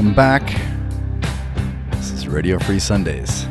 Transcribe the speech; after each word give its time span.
Welcome 0.00 0.14
back. 0.14 0.58
This 1.90 2.10
is 2.12 2.26
Radio 2.26 2.58
Free 2.58 2.78
Sundays. 2.78 3.49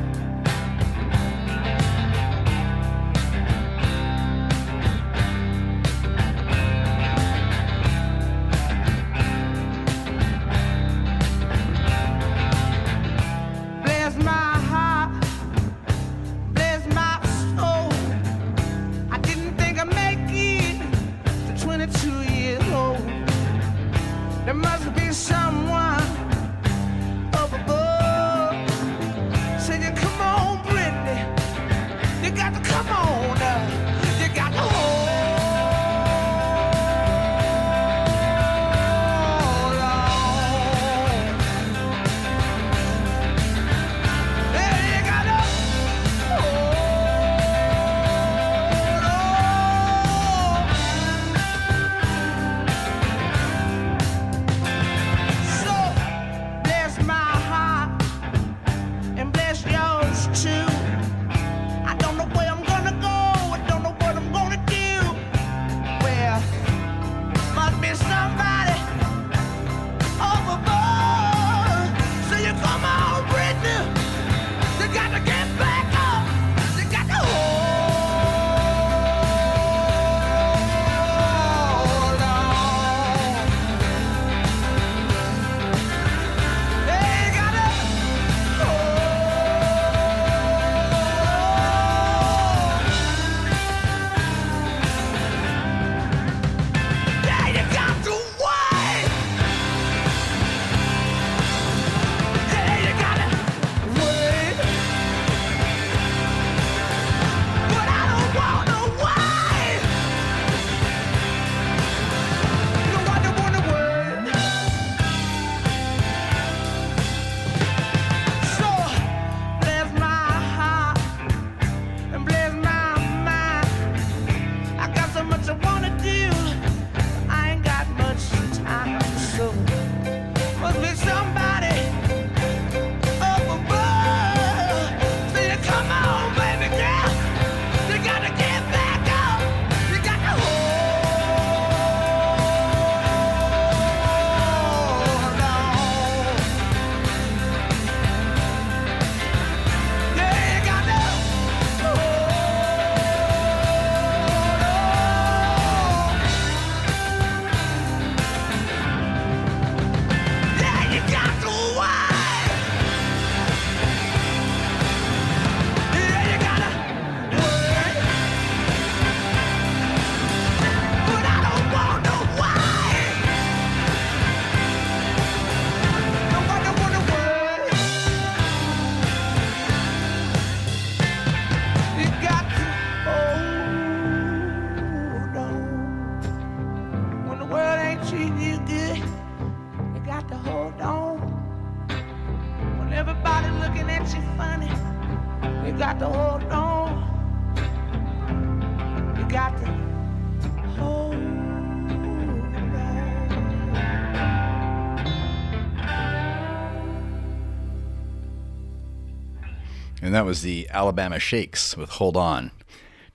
And 210.02 210.14
that 210.14 210.26
was 210.26 210.44
the 210.44 210.68
Alabama 210.72 211.20
Shakes 211.20 211.76
with 211.76 211.90
Hold 211.92 212.16
On 212.16 212.52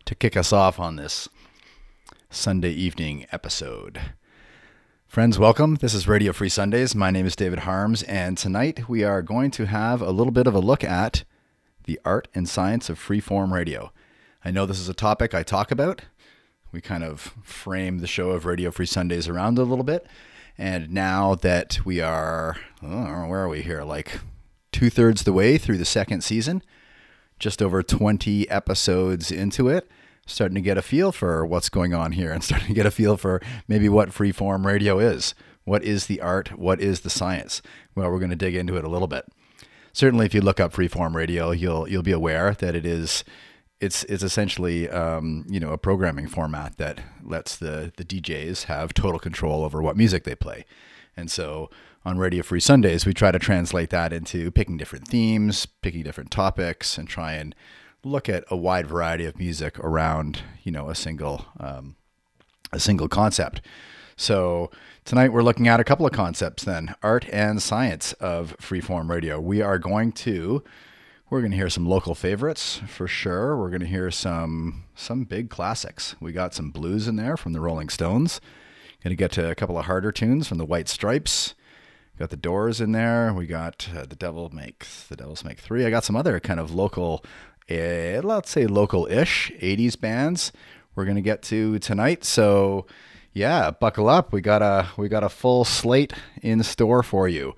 to 0.05 0.15
kick 0.15 0.37
us 0.37 0.53
off 0.53 0.79
on 0.79 0.97
this 0.97 1.31
Sunday 2.29 2.73
evening 2.73 3.25
episode. 3.33 4.01
Friends, 5.07 5.39
welcome. 5.39 5.77
This 5.77 5.95
is 5.95 6.07
Radio 6.07 6.35
Free 6.35 6.51
Sundays. 6.51 6.95
My 6.95 7.11
name 7.11 7.25
is 7.25 7.37
David 7.37 7.61
Harmes, 7.61 8.03
and 8.03 8.37
tonight 8.37 8.87
we 8.87 9.03
are 9.03 9.23
going 9.23 9.51
to 9.53 9.65
have 9.65 10.03
a 10.03 10.11
little 10.11 10.31
bit 10.31 10.47
of 10.47 10.55
a 10.55 10.61
look 10.61 10.85
at 10.85 11.25
the 11.85 11.99
art 12.05 12.29
and 12.35 12.47
science 12.47 12.91
of 12.91 12.99
freeform 12.99 13.51
radio. 13.51 13.91
I 14.45 14.51
know 14.51 14.67
this 14.67 14.81
is 14.81 14.89
a 14.91 14.95
topic 14.95 15.33
I 15.33 15.43
talk 15.43 15.71
about. 15.71 16.03
We 16.71 16.83
kind 16.83 17.03
of 17.03 17.35
frame 17.43 18.01
the 18.01 18.07
show 18.07 18.31
of 18.31 18.45
Radio 18.45 18.71
Free 18.71 18.85
Sundays 18.85 19.27
around 19.27 19.57
a 19.59 19.63
little 19.63 19.85
bit. 19.85 20.07
And 20.59 20.91
now 20.91 21.35
that 21.37 21.79
we 21.87 22.03
are, 22.03 22.57
oh, 22.83 23.27
where 23.27 23.41
are 23.41 23.49
we 23.49 23.63
here? 23.63 23.85
Like 23.85 24.21
two 24.71 24.91
thirds 24.91 25.23
the 25.23 25.33
way 25.33 25.57
through 25.57 25.79
the 25.79 25.85
second 25.87 26.23
season, 26.23 26.63
just 27.45 27.61
over 27.61 27.83
20 27.83 28.49
episodes 28.49 29.31
into 29.31 29.69
it, 29.69 29.87
starting 30.25 30.55
to 30.55 30.63
get 30.63 30.79
a 30.79 30.83
feel 30.83 31.13
for 31.13 31.45
what's 31.45 31.69
going 31.69 31.93
on 31.93 32.13
here 32.13 32.33
and 32.33 32.43
starting 32.45 32.69
to 32.69 32.75
get 32.75 32.87
a 32.87 32.91
feel 32.91 33.19
for 33.19 33.43
maybe 33.69 33.87
what 33.87 34.09
freeform 34.09 34.65
radio 34.65 34.99
is. 34.99 35.35
What 35.65 35.85
is 35.85 36.07
the 36.07 36.23
art? 36.23 36.59
What 36.59 36.81
is 36.81 37.01
the 37.01 37.11
science? 37.11 37.61
Well, 37.95 38.11
we're 38.11 38.19
going 38.19 38.31
to 38.31 38.37
dig 38.37 38.55
into 38.55 38.79
it 38.79 38.85
a 38.85 38.89
little 38.89 39.09
bit. 39.09 39.27
Certainly, 39.93 40.25
if 40.25 40.33
you 40.33 40.41
look 40.41 40.59
up 40.59 40.73
freeform 40.73 41.15
radio, 41.15 41.51
you'll 41.51 41.87
you'll 41.87 42.03
be 42.03 42.13
aware 42.13 42.55
that 42.55 42.75
it 42.75 42.87
is 42.87 43.25
it's 43.79 44.05
it's 44.05 44.23
essentially 44.23 44.89
um, 44.89 45.45
you 45.49 45.61
know 45.61 45.73
a 45.73 45.79
programming 45.79 46.27
format 46.27 46.79
that 46.79 47.01
lets 47.23 47.57
the 47.57 47.93
the 47.97 48.05
DJs 48.05 48.65
have 48.65 48.95
total 48.95 49.21
control 49.21 49.65
over 49.65 49.83
what 49.83 49.99
music 49.99 50.25
they 50.25 50.35
play. 50.35 50.65
And 51.15 51.31
so 51.31 51.71
on 52.05 52.19
Radio 52.19 52.43
Free 52.43 52.61
Sundays, 52.61 53.07
we 53.07 53.15
try 53.15 53.33
to 53.33 53.39
translate 53.39 53.91
that 53.91 54.13
into 54.13 54.51
picking 54.51 54.77
different 54.77 55.09
themes, 55.09 55.67
picking 55.67 56.03
different 56.03 56.31
topics, 56.31 56.99
and 56.99 57.09
try 57.09 57.33
and 57.33 57.55
look 58.05 58.29
at 58.29 58.45
a 58.51 58.57
wide 58.57 58.87
variety 58.87 59.25
of 59.25 59.39
music 59.39 59.79
around 59.79 60.43
you 60.63 60.71
know 60.71 60.91
a 60.91 60.95
single 60.95 61.47
um, 61.59 61.97
a 62.73 62.79
single 62.79 63.09
concept. 63.09 63.63
So 64.17 64.71
tonight 65.05 65.33
we're 65.33 65.43
looking 65.43 65.67
at 65.67 65.81
a 65.81 65.85
couple 65.85 66.07
of 66.07 66.13
concepts 66.13 66.63
then, 66.65 66.95
art 67.03 67.27
and 67.33 67.63
science 67.63 68.13
of 68.15 68.57
freeform 68.59 69.09
radio. 69.09 69.41
We 69.41 69.63
are 69.63 69.79
going 69.79 70.13
to 70.13 70.63
we're 71.31 71.41
going 71.41 71.53
to 71.53 71.57
hear 71.57 71.71
some 71.71 71.87
local 71.87 72.15
favorites 72.15 72.81
for 72.87 73.09
sure. 73.09 73.57
We're 73.57 73.71
going 73.71 73.81
to 73.81 73.87
hear 73.87 74.11
some 74.11 74.85
some 74.95 75.25
big 75.25 75.49
classics. 75.49 76.17
We 76.21 76.33
got 76.33 76.55
some 76.55 76.71
blues 76.71 77.09
in 77.09 77.17
there 77.17 77.39
from 77.39 77.55
the 77.55 77.61
Rolling 77.61 77.89
Stones. 77.89 78.41
Going 79.03 79.11
to 79.11 79.17
get 79.17 79.33
to 79.33 79.51
a 79.51 79.55
couple 79.55 79.79
of 79.79 79.87
harder 79.87 80.13
tunes 80.13 80.47
from 80.49 80.59
the 80.59 80.65
White 80.65 80.89
Stripes. 80.89 81.55
Got 82.19 82.31
the 82.31 82.37
Doors 82.37 82.81
in 82.81 82.93
there. 82.93 83.33
We 83.33 83.47
got 83.47 83.89
uh, 83.95 84.07
the 84.07 84.17
Devil 84.17 84.51
Makes 84.51 85.07
the 85.07 85.17
Devils 85.17 85.45
Make 85.45 85.59
Three. 85.59 85.85
I 85.85 85.91
got 85.91 86.05
some 86.05 86.17
other 86.17 86.41
kind 86.41 86.61
of 86.61 86.75
local, 86.75 87.25
uh, 87.71 88.21
let's 88.23 88.51
say 88.51 88.67
local-ish 88.67 89.53
'80s 89.61 90.01
bands 90.01 90.53
we're 90.95 91.05
gonna 91.05 91.21
get 91.21 91.43
to 91.43 91.79
tonight. 91.79 92.25
So 92.25 92.87
yeah, 93.33 93.71
buckle 93.71 94.09
up. 94.09 94.33
We 94.33 94.41
got 94.41 94.63
a 94.63 94.89
we 94.97 95.09
got 95.09 95.25
a 95.25 95.29
full 95.29 95.65
slate 95.65 96.13
in 96.43 96.63
store 96.63 97.03
for 97.03 97.29
you. 97.29 97.55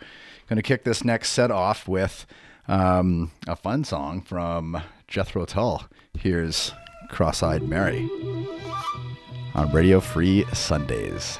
Gonna 0.48 0.62
kick 0.62 0.84
this 0.84 1.04
next 1.04 1.30
set 1.30 1.50
off 1.50 1.86
with 1.88 2.26
um, 2.68 3.32
a 3.46 3.56
fun 3.56 3.84
song 3.84 4.22
from 4.22 4.82
Jethro 5.08 5.44
Tull. 5.44 5.84
Here's 6.18 6.72
Cross-eyed 7.10 7.62
Mary 7.62 8.08
on 9.54 9.70
Radio 9.72 10.00
Free 10.00 10.44
Sundays. 10.52 11.38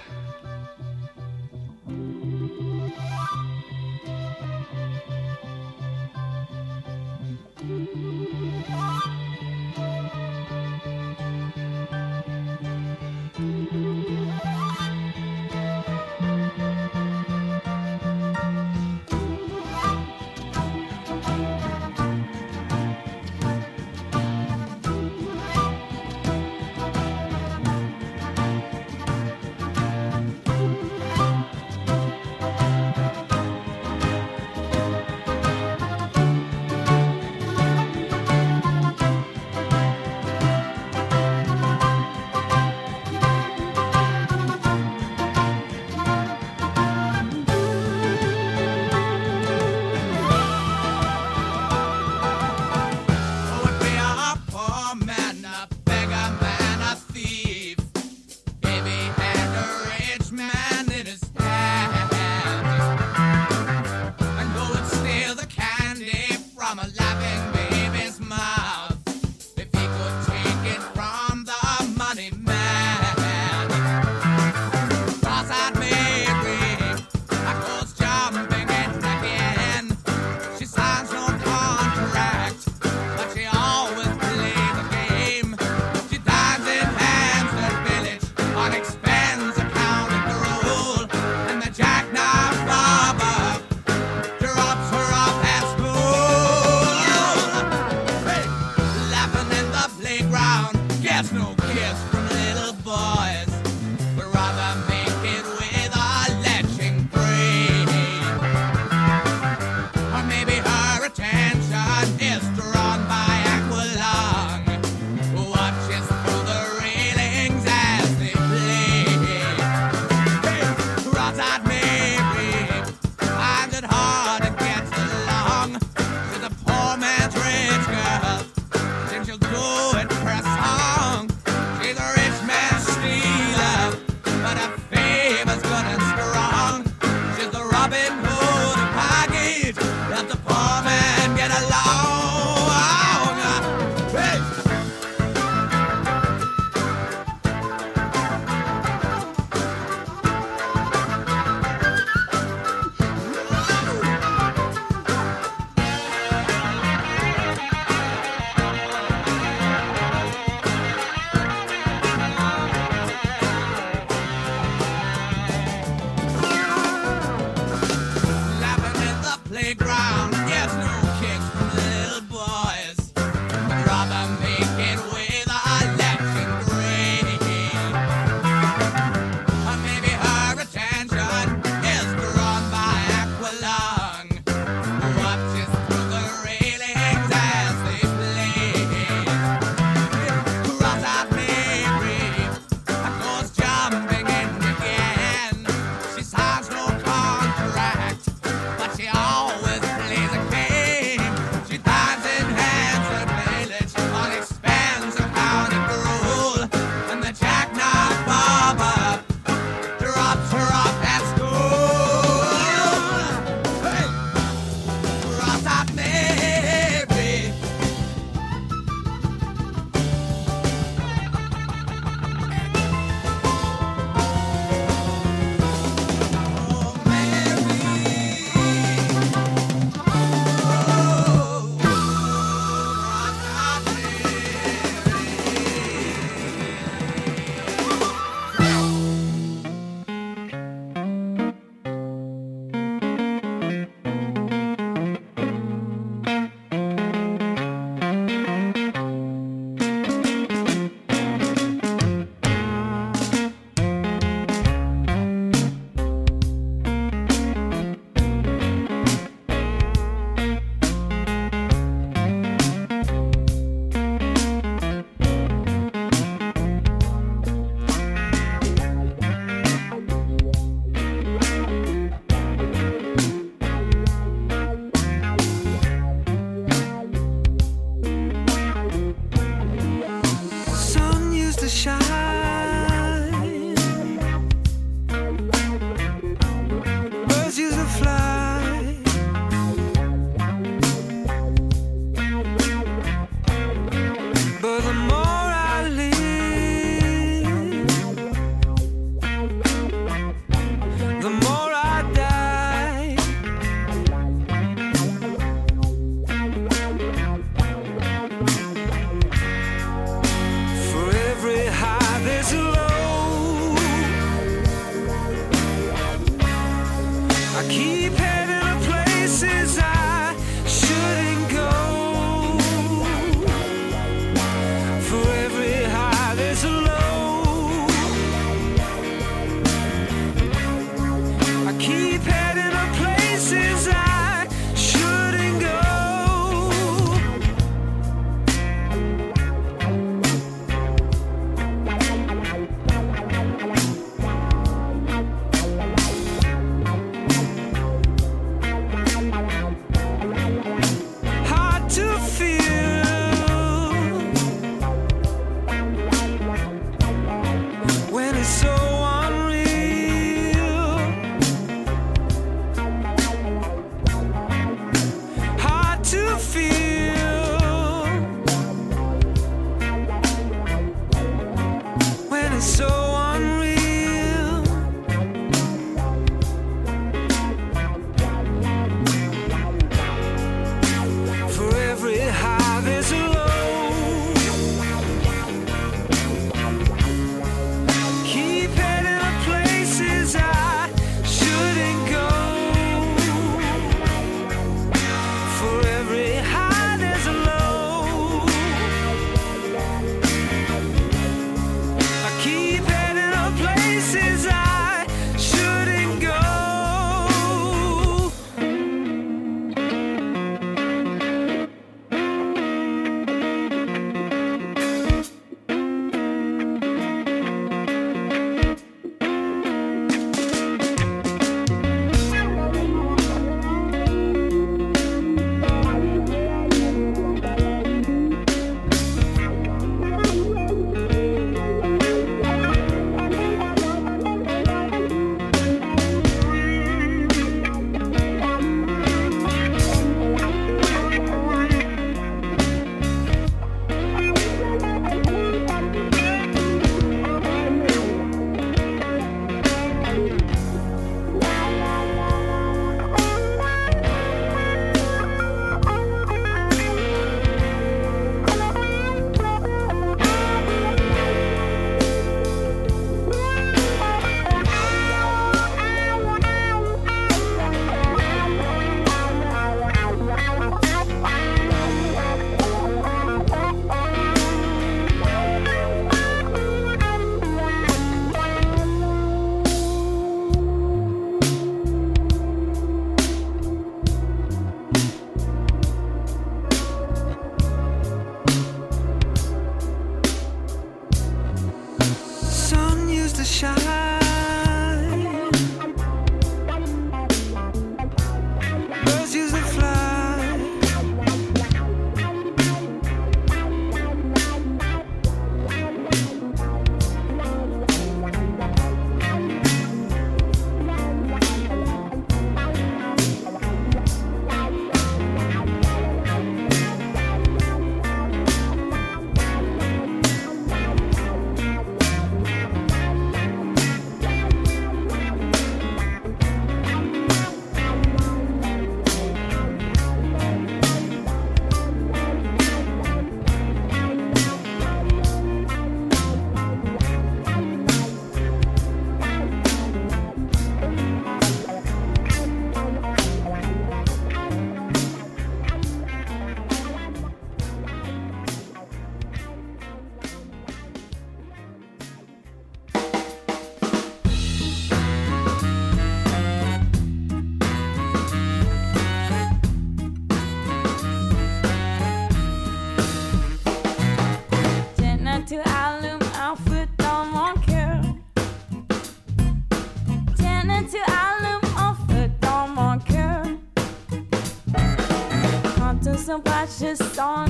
on. 577.19 577.46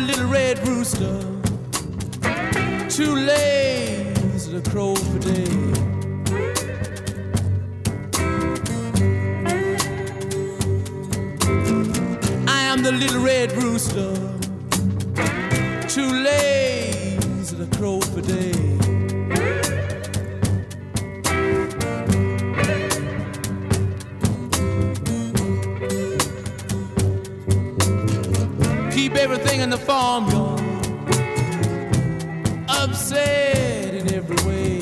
little 0.00 0.26
red 0.26 0.58
rooster, 0.66 1.20
two 2.88 3.14
lays 3.14 4.46
and 4.48 4.64
crow 4.70 4.94
per 4.94 5.18
day. 5.18 5.46
I 12.46 12.60
am 12.62 12.82
the 12.82 12.92
little 12.92 13.22
red 13.22 13.52
rooster, 13.52 14.14
two 15.88 16.10
lays 16.24 17.52
and 17.52 17.76
crow 17.76 18.00
per 18.14 18.22
day. 18.22 18.89
everything 29.20 29.60
in 29.60 29.68
the 29.68 29.76
farmyard, 29.76 30.60
upset 32.70 33.92
in 33.92 34.14
every 34.14 34.36
way. 34.48 34.80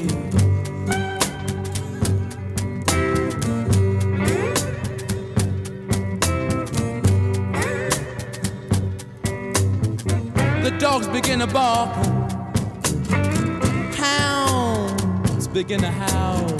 The 10.62 10.76
dogs 10.78 11.08
begin 11.08 11.40
to 11.40 11.48
bark, 11.48 11.92
hounds 13.96 15.48
begin 15.48 15.80
to 15.80 15.90
howl. 15.90 16.57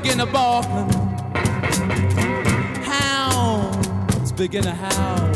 begin 0.00 0.18
to 0.18 0.26
bark. 0.26 0.64
Hounds 2.82 4.32
begin 4.32 4.64
to 4.64 4.72
howl. 4.72 5.30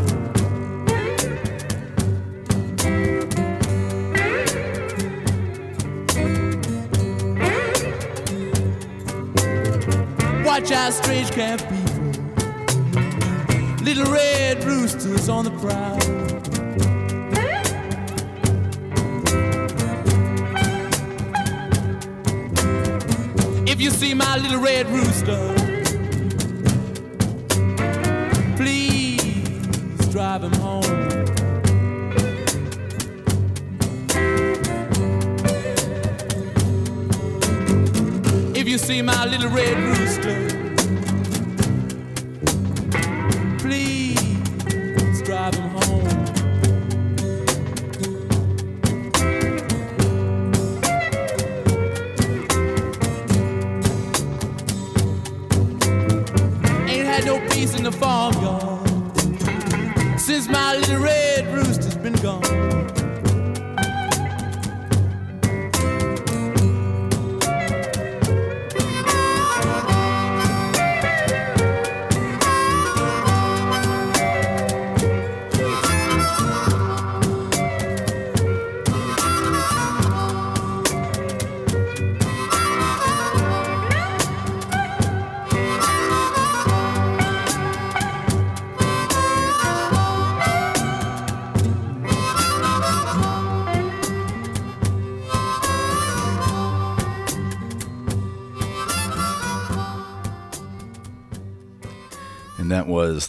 Watch 10.45 10.73
out, 10.73 10.93
strange 10.93 11.31
camp 11.31 11.61
people. 11.61 12.09
Little 13.85 14.13
red 14.13 14.65
roosters 14.65 15.29
on 15.29 15.45
the 15.45 15.53
prowl. 15.61 16.48
see 23.99 24.15
my 24.15 24.37
little 24.37 24.61
red 24.61 24.89
rooster. 24.91 25.55
Please 28.57 30.07
drive 30.13 30.45
him 30.45 30.53
home. 30.53 30.85
If 38.55 38.69
you 38.69 38.79
see 38.79 39.03
my 39.03 39.25
little 39.27 39.51
red 39.51 39.77
rooster. 39.77 40.48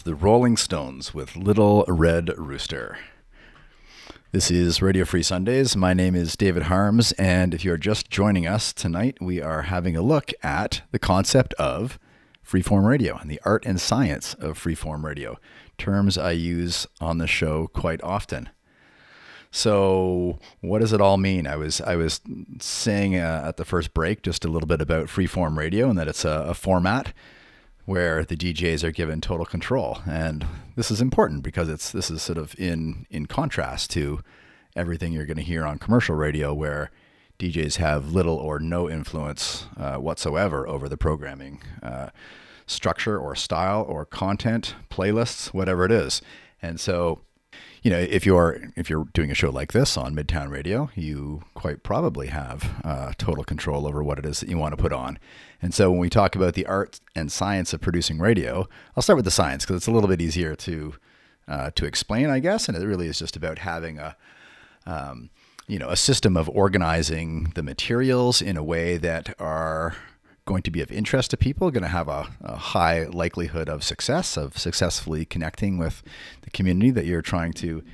The 0.02 0.14
Rolling 0.14 0.56
Stones 0.56 1.12
with 1.12 1.36
Little 1.36 1.84
Red 1.86 2.30
Rooster. 2.38 2.96
This 4.32 4.50
is 4.50 4.80
Radio 4.80 5.04
Free 5.04 5.22
Sundays. 5.22 5.76
My 5.76 5.92
name 5.92 6.14
is 6.14 6.36
David 6.36 6.64
Harmes, 6.64 7.12
and 7.12 7.52
if 7.52 7.66
you're 7.66 7.76
just 7.76 8.08
joining 8.08 8.46
us 8.46 8.72
tonight, 8.72 9.18
we 9.20 9.42
are 9.42 9.62
having 9.62 9.96
a 9.96 10.02
look 10.02 10.32
at 10.42 10.80
the 10.90 10.98
concept 10.98 11.52
of 11.54 11.98
freeform 12.46 12.86
radio 12.86 13.18
and 13.18 13.30
the 13.30 13.40
art 13.44 13.66
and 13.66 13.78
science 13.78 14.32
of 14.34 14.58
freeform 14.58 15.04
radio, 15.04 15.38
terms 15.76 16.16
I 16.16 16.30
use 16.30 16.86
on 16.98 17.18
the 17.18 17.26
show 17.26 17.66
quite 17.66 18.02
often. 18.02 18.48
So, 19.50 20.38
what 20.62 20.78
does 20.78 20.94
it 20.94 21.02
all 21.02 21.18
mean? 21.18 21.46
I 21.46 21.56
was 21.56 21.82
I 21.82 21.96
was 21.96 22.22
saying 22.58 23.16
uh, 23.16 23.42
at 23.44 23.58
the 23.58 23.66
first 23.66 23.92
break 23.92 24.22
just 24.22 24.46
a 24.46 24.48
little 24.48 24.68
bit 24.68 24.80
about 24.80 25.08
freeform 25.08 25.58
radio 25.58 25.90
and 25.90 25.98
that 25.98 26.08
it's 26.08 26.24
a, 26.24 26.46
a 26.48 26.54
format 26.54 27.12
where 27.90 28.24
the 28.24 28.36
DJs 28.36 28.84
are 28.84 28.92
given 28.92 29.20
total 29.20 29.44
control. 29.44 29.98
And 30.08 30.46
this 30.76 30.92
is 30.92 31.00
important 31.00 31.42
because 31.42 31.68
it's 31.68 31.90
this 31.90 32.08
is 32.08 32.22
sort 32.22 32.38
of 32.38 32.54
in 32.56 33.04
in 33.10 33.26
contrast 33.26 33.90
to 33.90 34.20
everything 34.76 35.12
you're 35.12 35.26
going 35.26 35.36
to 35.38 35.42
hear 35.42 35.66
on 35.66 35.76
commercial 35.76 36.14
radio 36.14 36.54
where 36.54 36.92
DJs 37.40 37.78
have 37.78 38.12
little 38.12 38.36
or 38.36 38.60
no 38.60 38.88
influence 38.88 39.66
uh, 39.76 39.96
whatsoever 39.96 40.68
over 40.68 40.88
the 40.88 40.96
programming 40.96 41.62
uh, 41.82 42.10
structure 42.64 43.18
or 43.18 43.34
style 43.34 43.82
or 43.82 44.06
content, 44.06 44.76
playlists, 44.88 45.48
whatever 45.48 45.84
it 45.84 45.90
is. 45.90 46.22
And 46.62 46.78
so 46.78 47.22
you 47.82 47.90
know, 47.90 47.98
if 47.98 48.26
you're 48.26 48.60
if 48.76 48.90
you're 48.90 49.06
doing 49.14 49.30
a 49.30 49.34
show 49.34 49.50
like 49.50 49.72
this 49.72 49.96
on 49.96 50.14
Midtown 50.14 50.50
Radio, 50.50 50.90
you 50.94 51.42
quite 51.54 51.82
probably 51.82 52.26
have 52.26 52.80
uh, 52.84 53.12
total 53.16 53.42
control 53.42 53.86
over 53.86 54.02
what 54.02 54.18
it 54.18 54.26
is 54.26 54.40
that 54.40 54.48
you 54.48 54.58
want 54.58 54.76
to 54.76 54.82
put 54.82 54.92
on. 54.92 55.18
And 55.62 55.72
so, 55.72 55.90
when 55.90 56.00
we 56.00 56.10
talk 56.10 56.36
about 56.36 56.54
the 56.54 56.66
art 56.66 57.00
and 57.14 57.32
science 57.32 57.72
of 57.72 57.80
producing 57.80 58.18
radio, 58.18 58.68
I'll 58.96 59.02
start 59.02 59.16
with 59.16 59.24
the 59.24 59.30
science 59.30 59.64
because 59.64 59.76
it's 59.76 59.86
a 59.86 59.92
little 59.92 60.08
bit 60.08 60.20
easier 60.20 60.54
to 60.56 60.94
uh, 61.48 61.70
to 61.74 61.86
explain, 61.86 62.28
I 62.28 62.38
guess. 62.38 62.68
And 62.68 62.76
it 62.76 62.86
really 62.86 63.06
is 63.06 63.18
just 63.18 63.36
about 63.36 63.58
having 63.60 63.98
a 63.98 64.16
um, 64.84 65.30
you 65.66 65.78
know 65.78 65.88
a 65.88 65.96
system 65.96 66.36
of 66.36 66.50
organizing 66.50 67.52
the 67.54 67.62
materials 67.62 68.42
in 68.42 68.58
a 68.58 68.62
way 68.62 68.98
that 68.98 69.34
are 69.40 69.96
going 70.50 70.62
to 70.64 70.70
be 70.72 70.82
of 70.82 70.90
interest 70.90 71.30
to 71.30 71.36
people, 71.36 71.70
going 71.70 71.84
to 71.84 71.88
have 71.88 72.08
a, 72.08 72.26
a, 72.40 72.56
high 72.56 73.04
likelihood 73.04 73.68
of 73.68 73.84
success, 73.84 74.36
of 74.36 74.58
successfully 74.58 75.24
connecting 75.24 75.78
with 75.78 76.02
the 76.42 76.50
community 76.50 76.90
that 76.90 77.06
you're 77.06 77.22
trying 77.22 77.52
to 77.52 77.84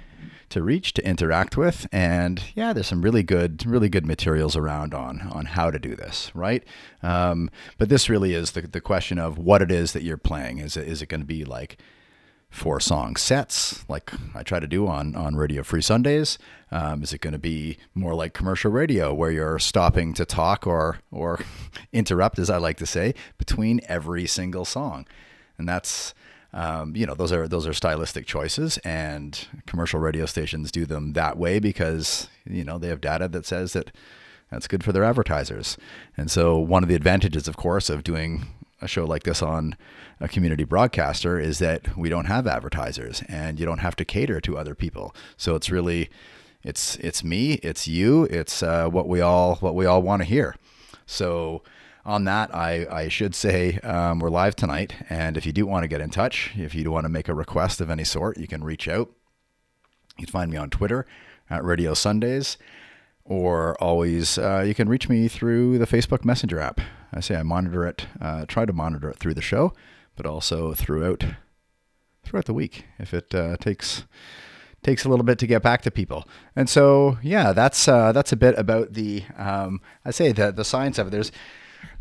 to 0.49 0.62
reach, 0.62 0.95
to 0.95 1.05
interact 1.05 1.57
with. 1.59 1.87
And 1.92 2.42
yeah, 2.55 2.73
there's 2.73 2.87
some 2.87 3.03
really 3.03 3.23
good, 3.23 3.66
really 3.66 3.90
good 3.90 4.07
materials 4.07 4.57
around 4.57 4.95
on 4.95 5.29
on 5.31 5.45
how 5.45 5.71
to 5.71 5.79
do 5.79 5.95
this, 5.95 6.31
right? 6.35 6.64
Um, 7.03 7.51
but 7.77 7.90
this 7.90 8.09
really 8.09 8.33
is 8.33 8.53
the, 8.53 8.62
the 8.62 8.81
question 8.81 9.19
of 9.19 9.37
what 9.37 9.61
it 9.61 9.71
is 9.71 9.92
that 9.92 10.03
you're 10.03 10.16
playing. 10.16 10.57
Is 10.59 10.79
it, 10.79 10.88
is 10.88 11.03
it 11.03 11.11
going 11.11 11.21
to 11.21 11.27
be 11.27 11.45
like 11.45 11.77
four 12.57 12.81
song 12.81 13.16
sets 13.16 13.85
like 13.88 14.11
I 14.35 14.42
try 14.42 14.59
to 14.59 14.66
do 14.66 14.87
on 14.87 15.14
on 15.14 15.37
Radio 15.37 15.62
Free 15.62 15.83
Sundays? 15.83 16.38
Um, 16.73 17.03
is 17.03 17.12
it 17.12 17.21
going 17.21 17.33
to 17.33 17.38
be 17.38 17.77
more 17.95 18.14
like 18.14 18.35
commercial 18.35 18.73
radio 18.73 19.14
where 19.14 19.31
you're 19.31 19.59
stopping 19.59 20.14
to 20.14 20.25
talk 20.25 20.66
or 20.66 20.99
or 21.11 21.40
interrupt, 21.92 22.38
as 22.38 22.51
I 22.51 22.57
like 22.57 22.79
to 22.79 22.87
say, 22.87 23.14
between 23.38 23.81
every 23.88 24.27
single 24.27 24.64
song? 24.64 25.07
And 25.59 25.69
that's 25.69 26.14
um, 26.53 26.97
you 26.97 27.07
know 27.07 27.14
those 27.14 27.33
are 27.33 27.47
those 27.47 27.66
are 27.66 27.75
stylistic 27.75 28.27
choices, 28.27 28.79
and 28.79 29.47
commercial 29.66 30.01
radio 30.01 30.27
stations 30.27 30.73
do 30.73 30.87
them 30.87 31.12
that 31.12 31.37
way 31.37 31.59
because 31.59 32.29
you 32.45 32.64
know 32.64 32.79
they 32.79 32.88
have 32.88 33.01
data 33.01 33.29
that 33.29 33.47
says 33.47 33.75
that 33.75 33.92
that's 34.51 34.69
good 34.69 34.85
for 34.85 34.92
their 34.92 35.05
advertisers. 35.05 35.77
And 36.16 36.31
so 36.31 36.57
one 36.59 36.83
of 36.83 36.88
the 36.88 36.95
advantages, 36.95 37.49
of 37.49 37.57
course, 37.57 37.90
of 37.90 38.05
doing 38.05 38.47
a 38.80 38.88
show 38.88 39.04
like 39.04 39.22
this 39.22 39.42
on 39.42 39.76
a 40.20 40.28
community 40.28 40.64
broadcaster 40.64 41.38
is 41.38 41.58
that 41.58 41.96
we 41.96 42.08
don't 42.08 42.26
have 42.26 42.46
advertisers 42.46 43.22
and 43.28 43.58
you 43.58 43.66
don't 43.66 43.78
have 43.78 43.96
to 43.96 44.04
cater 44.04 44.40
to 44.40 44.56
other 44.56 44.74
people. 44.74 45.14
So 45.36 45.54
it's 45.54 45.70
really 45.70 46.10
it's 46.62 46.96
it's 46.96 47.22
me, 47.22 47.54
it's 47.62 47.86
you, 47.86 48.24
it's 48.24 48.62
uh, 48.62 48.88
what 48.88 49.08
we 49.08 49.20
all 49.20 49.56
what 49.56 49.74
we 49.74 49.86
all 49.86 50.02
want 50.02 50.22
to 50.22 50.26
hear. 50.26 50.56
So 51.06 51.62
on 52.04 52.24
that, 52.24 52.54
I, 52.54 52.86
I 52.90 53.08
should 53.08 53.34
say 53.34 53.78
um, 53.78 54.20
we're 54.20 54.30
live 54.30 54.56
tonight, 54.56 54.94
and 55.08 55.36
if 55.36 55.44
you 55.44 55.52
do 55.52 55.66
want 55.66 55.84
to 55.84 55.88
get 55.88 56.00
in 56.00 56.10
touch, 56.10 56.52
if 56.56 56.74
you 56.74 56.84
do 56.84 56.90
want 56.90 57.04
to 57.04 57.08
make 57.08 57.28
a 57.28 57.34
request 57.34 57.80
of 57.80 57.90
any 57.90 58.04
sort, 58.04 58.38
you 58.38 58.46
can 58.46 58.62
reach 58.62 58.88
out. 58.88 59.10
You 60.16 60.26
can 60.26 60.32
find 60.32 60.50
me 60.50 60.56
on 60.56 60.70
Twitter 60.70 61.04
at 61.50 61.64
Radio 61.64 61.94
Sundays, 61.94 62.58
or 63.24 63.76
always 63.80 64.38
uh, 64.38 64.64
you 64.66 64.74
can 64.74 64.88
reach 64.88 65.08
me 65.08 65.28
through 65.28 65.78
the 65.78 65.86
Facebook 65.86 66.24
Messenger 66.24 66.60
app. 66.60 66.80
I 67.16 67.20
say 67.20 67.37
I 67.37 67.42
monitor 67.42 67.87
it, 67.87 68.07
uh, 68.20 68.44
try 68.46 68.66
to 68.66 68.72
monitor 68.72 69.09
it 69.09 69.16
through 69.16 69.35
the 69.35 69.42
show, 69.42 69.72
but 70.16 70.26
also 70.26 70.74
throughout 70.74 71.24
throughout 72.24 72.44
the 72.44 72.55
week 72.55 72.85
if 72.98 73.14
it 73.14 73.35
uh, 73.35 73.57
takes 73.57 74.05
takes 74.83 75.05
a 75.05 75.09
little 75.09 75.24
bit 75.24 75.38
to 75.38 75.46
get 75.46 75.62
back 75.62 75.81
to 75.83 75.90
people. 75.90 76.29
And 76.55 76.68
so 76.68 77.18
yeah, 77.22 77.52
that's 77.52 77.88
uh, 77.88 78.12
that's 78.12 78.33
a 78.33 78.37
bit 78.37 78.59
about 78.59 78.92
the 78.92 79.24
um, 79.38 79.81
I 80.05 80.11
say 80.11 80.33
the 80.33 80.52
the 80.52 80.64
science 80.64 80.98
of 80.98 81.07
it. 81.07 81.11
There's 81.11 81.33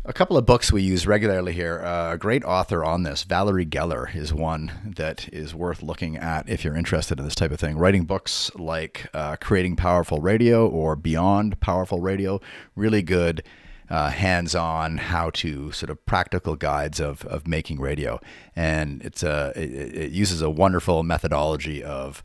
a 0.04 0.12
couple 0.12 0.36
of 0.36 0.46
books 0.46 0.70
we 0.70 0.82
use 0.82 1.06
regularly 1.06 1.52
here. 1.52 1.80
Uh, 1.80 2.12
a 2.12 2.18
great 2.18 2.44
author 2.44 2.84
on 2.84 3.02
this, 3.02 3.24
Valerie 3.24 3.66
Geller, 3.66 4.14
is 4.14 4.32
one 4.32 4.92
that 4.96 5.28
is 5.32 5.54
worth 5.54 5.82
looking 5.82 6.16
at 6.16 6.48
if 6.48 6.62
you're 6.62 6.76
interested 6.76 7.18
in 7.18 7.24
this 7.24 7.34
type 7.34 7.50
of 7.50 7.58
thing. 7.58 7.76
Writing 7.78 8.04
books 8.04 8.50
like 8.54 9.08
uh, 9.14 9.36
Creating 9.36 9.76
Powerful 9.76 10.20
Radio 10.20 10.68
or 10.68 10.94
Beyond 10.94 11.58
Powerful 11.60 12.00
Radio, 12.00 12.40
really 12.76 13.02
good 13.02 13.42
uh, 13.90 14.10
hands-on 14.10 14.98
how 14.98 15.30
to 15.30 15.72
sort 15.72 15.90
of 15.90 16.04
practical 16.06 16.56
guides 16.56 17.00
of, 17.00 17.24
of 17.26 17.46
making 17.46 17.80
radio. 17.80 18.20
And 18.54 19.02
it's 19.02 19.22
a, 19.22 19.52
it, 19.54 19.96
it 19.96 20.12
uses 20.12 20.42
a 20.42 20.50
wonderful 20.50 21.02
methodology 21.02 21.82
of 21.82 22.22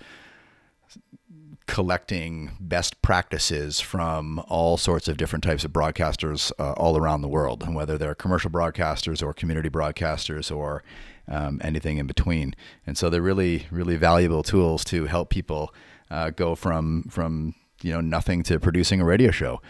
collecting 1.71 2.51
best 2.59 3.01
practices 3.01 3.79
from 3.79 4.43
all 4.49 4.75
sorts 4.75 5.07
of 5.07 5.15
different 5.15 5.41
types 5.41 5.63
of 5.63 5.71
broadcasters 5.71 6.51
uh, 6.59 6.73
all 6.73 6.97
around 6.97 7.21
the 7.21 7.29
world, 7.29 7.63
and 7.63 7.75
whether 7.75 7.97
they're 7.97 8.13
commercial 8.13 8.51
broadcasters 8.51 9.23
or 9.23 9.33
community 9.33 9.69
broadcasters 9.69 10.53
or 10.53 10.83
um, 11.29 11.61
anything 11.63 11.97
in 11.97 12.07
between. 12.07 12.53
And 12.85 12.97
so 12.97 13.09
they're 13.09 13.21
really, 13.21 13.67
really 13.71 13.95
valuable 13.95 14.43
tools 14.43 14.83
to 14.85 15.05
help 15.05 15.29
people 15.29 15.73
uh, 16.09 16.31
go 16.31 16.55
from 16.55 17.03
from 17.03 17.55
you 17.81 17.93
know 17.93 18.01
nothing 18.01 18.43
to 18.43 18.59
producing 18.59 18.99
a 18.99 19.05
radio 19.05 19.31
show, 19.31 19.61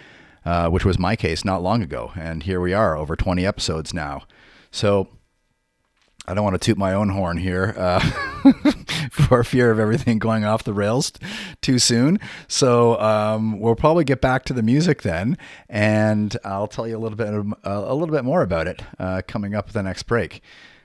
uh, 0.45 0.69
which 0.69 0.86
was 0.86 0.97
my 0.99 1.15
case 1.15 1.45
not 1.45 1.62
long 1.62 1.82
ago. 1.82 2.12
And 2.15 2.43
here 2.43 2.62
we 2.62 2.73
are, 2.73 2.95
over 2.97 3.15
20 3.15 3.45
episodes 3.45 3.93
now. 3.93 4.23
So 4.71 5.08
I 6.27 6.34
don't 6.34 6.43
want 6.43 6.62
to 6.62 6.65
toot 6.65 6.77
my 6.77 6.93
own 6.93 7.10
horn 7.10 7.38
here 7.38 7.73
uh, 7.77 7.99
for 9.12 9.43
fear 9.43 9.71
of 9.71 9.80
everything 9.80 10.19
going 10.19 10.45
off 10.45 10.63
the 10.63 10.73
rails 10.73 11.12
too 11.62 11.80
soon. 11.80 12.19
So 12.47 12.99
um, 12.99 13.60
we'll 13.60 13.75
probably 13.75 14.04
get 14.04 14.21
back 14.21 14.45
to 14.45 14.54
the 14.54 14.62
music 14.62 15.01
then, 15.01 15.38
and 15.67 16.38
I'll 16.45 16.67
tell 16.67 16.88
you 16.88 16.95
a 16.95 16.99
little 16.99 17.17
bit 17.17 17.34
a 17.63 17.95
little 17.95 18.13
bit 18.13 18.23
more 18.23 18.43
about 18.43 18.67
it 18.67 18.84
uh, 18.99 19.23
coming 19.27 19.56
up 19.56 19.71
the 19.71 19.82
next 19.82 20.04
break. 20.04 20.41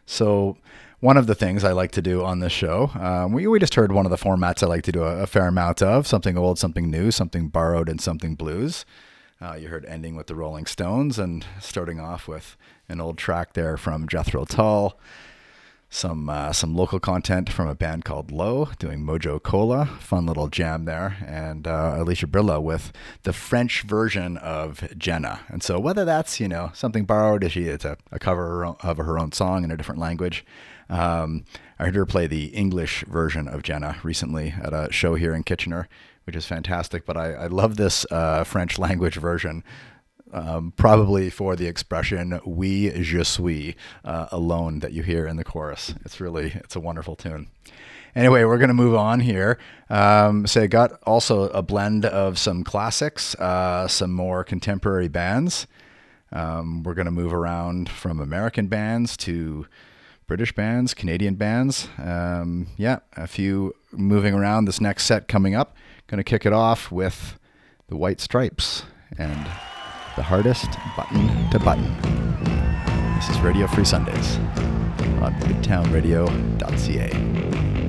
So 0.07 0.57
one 1.01 1.19
of 1.19 1.27
the 1.27 1.35
things 1.35 1.65
I 1.65 1.73
like 1.73 1.93
to 1.93 2.03
do 2.03 2.25
on 2.25 2.41
this 2.41 2.53
show, 2.53 2.91
um, 2.95 3.33
we, 3.33 3.47
we 3.47 3.59
just 3.59 3.75
heard 3.75 3.93
one 3.93 4.07
of 4.07 4.11
the 4.11 4.17
formats 4.17 4.63
I 4.63 4.67
like 4.67 4.85
to 4.85 4.93
do 4.93 5.03
a, 5.03 5.23
a 5.23 5.27
fair 5.27 5.49
amount 5.49 5.83
of 5.83 6.07
something 6.07 6.39
old, 6.39 6.59
something 6.59 6.91
new, 6.91 7.11
something 7.11 7.49
borrowed, 7.49 7.91
and 7.91 8.01
something 8.01 8.35
blues. 8.37 8.87
Uh, 9.41 9.55
you 9.55 9.69
heard 9.69 9.85
ending 9.85 10.17
with 10.17 10.29
the 10.29 10.35
Rolling 10.35 10.65
Stones 10.65 11.19
and 11.19 11.45
starting 11.61 12.01
off 12.01 12.27
with 12.27 12.57
an 12.89 13.01
old 13.01 13.19
track 13.19 13.53
there 13.53 13.77
from 13.77 14.09
Jethro 14.09 14.47
Tull. 14.47 14.99
Some 15.89 16.29
uh, 16.29 16.53
some 16.53 16.75
local 16.75 16.99
content 16.99 17.53
from 17.53 17.69
a 17.69 17.75
band 17.75 18.05
called 18.05 18.33
Low 18.33 18.71
doing 18.79 19.05
Mojo 19.05 19.41
Cola, 19.41 19.87
fun 20.01 20.27
little 20.27 20.49
jam 20.49 20.85
there, 20.85 21.19
and 21.25 21.67
uh, 21.67 21.95
Alicia 21.99 22.27
Brilla 22.27 22.61
with 22.61 22.93
the 23.23 23.33
French 23.33 23.83
version 23.83 24.37
of 24.39 24.83
Jenna. 24.99 25.41
And 25.49 25.63
so 25.63 25.79
whether 25.79 26.05
that's 26.05 26.41
you 26.41 26.49
know 26.49 26.71
something 26.75 27.05
borrowed, 27.05 27.45
if 27.45 27.53
she 27.53 27.67
it's 27.67 27.85
a, 27.85 27.99
a 28.11 28.19
cover 28.19 28.65
of 28.65 28.97
her 28.97 29.19
own 29.19 29.33
song 29.33 29.63
in 29.63 29.71
a 29.71 29.77
different 29.77 30.01
language, 30.01 30.45
um, 30.89 31.45
I 31.79 31.85
heard 31.85 31.95
her 31.95 32.07
play 32.07 32.27
the 32.27 32.47
English 32.47 33.05
version 33.05 33.47
of 33.47 33.63
Jenna 33.63 33.99
recently 34.03 34.55
at 34.61 34.73
a 34.73 34.89
show 34.91 35.15
here 35.15 35.35
in 35.35 35.45
Kitchener, 35.45 35.89
which 36.27 36.37
is 36.37 36.47
fantastic. 36.47 37.07
But 37.07 37.17
I, 37.17 37.33
I 37.33 37.47
love 37.47 37.77
this 37.77 38.05
uh, 38.11 38.45
French 38.45 38.79
language 38.79 39.17
version, 39.17 39.65
um, 40.33 40.73
probably 40.77 41.31
for 41.31 41.57
the 41.57 41.67
expression 41.67 42.41
"oui 42.45 42.91
je 43.03 43.23
suis" 43.25 43.75
uh, 44.05 44.27
alone 44.31 44.81
that 44.81 44.93
you 44.93 45.03
hear 45.03 45.27
in 45.27 45.37
the 45.37 45.45
chorus. 45.45 45.95
It's 46.05 46.21
really 46.21 46.53
it's 46.57 46.77
a 46.77 46.81
wonderful 46.81 47.17
tune. 47.17 47.49
Anyway, 48.15 48.45
we're 48.45 48.57
going 48.57 48.69
to 48.69 48.75
move 48.75 48.95
on 48.95 49.21
here. 49.21 49.59
Um, 49.91 50.47
so 50.47 50.63
I 50.63 50.67
got 50.69 50.93
also 51.03 51.51
a 51.51 51.63
blend 51.63 52.07
of 52.07 52.39
some 52.39 52.65
classics, 52.65 53.35
uh, 53.35 53.87
some 53.89 54.11
more 54.11 54.43
contemporary 54.43 55.09
bands. 55.09 55.67
Um, 56.33 56.83
we're 56.83 56.95
going 56.95 57.07
to 57.07 57.13
move 57.13 57.35
around 57.35 57.91
from 57.91 58.19
American 58.19 58.69
bands 58.69 59.19
to 59.19 59.67
British 60.27 60.53
bands, 60.53 60.95
Canadian 60.95 61.35
bands. 61.35 61.89
Um, 61.99 62.69
yeah, 62.79 63.01
a 63.17 63.27
few 63.27 63.75
moving 63.93 64.35
around. 64.35 64.65
This 64.65 64.81
next 64.81 65.05
set 65.05 65.29
coming 65.29 65.55
up, 65.55 65.77
going 66.07 66.19
to 66.19 66.25
kick 66.25 66.47
it 66.47 66.53
off 66.53 66.93
with 66.93 67.39
the 67.89 67.97
White 67.97 68.21
Stripes 68.21 68.85
and 69.19 69.45
the 70.17 70.23
hardest 70.23 70.69
button 70.97 71.51
to 71.51 71.59
button. 71.59 71.93
This 73.17 73.29
is 73.29 73.41
Radio 73.41 73.67
Free 73.67 73.85
Sundays 73.85 74.37
on 75.21 75.35
midtownradio.ca. 75.41 77.86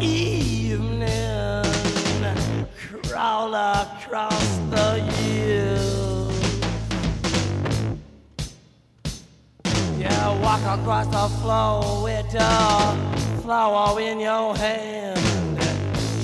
evening 0.00 1.30
crawl 3.20 3.54
across 3.54 4.56
the 4.70 4.88
years. 5.22 5.90
Yeah, 9.98 10.40
walk 10.40 10.64
across 10.78 11.06
the 11.06 11.28
floor 11.40 12.02
with 12.04 12.34
a 12.34 13.42
flower 13.42 14.00
in 14.00 14.20
your 14.20 14.56
hand, 14.56 15.58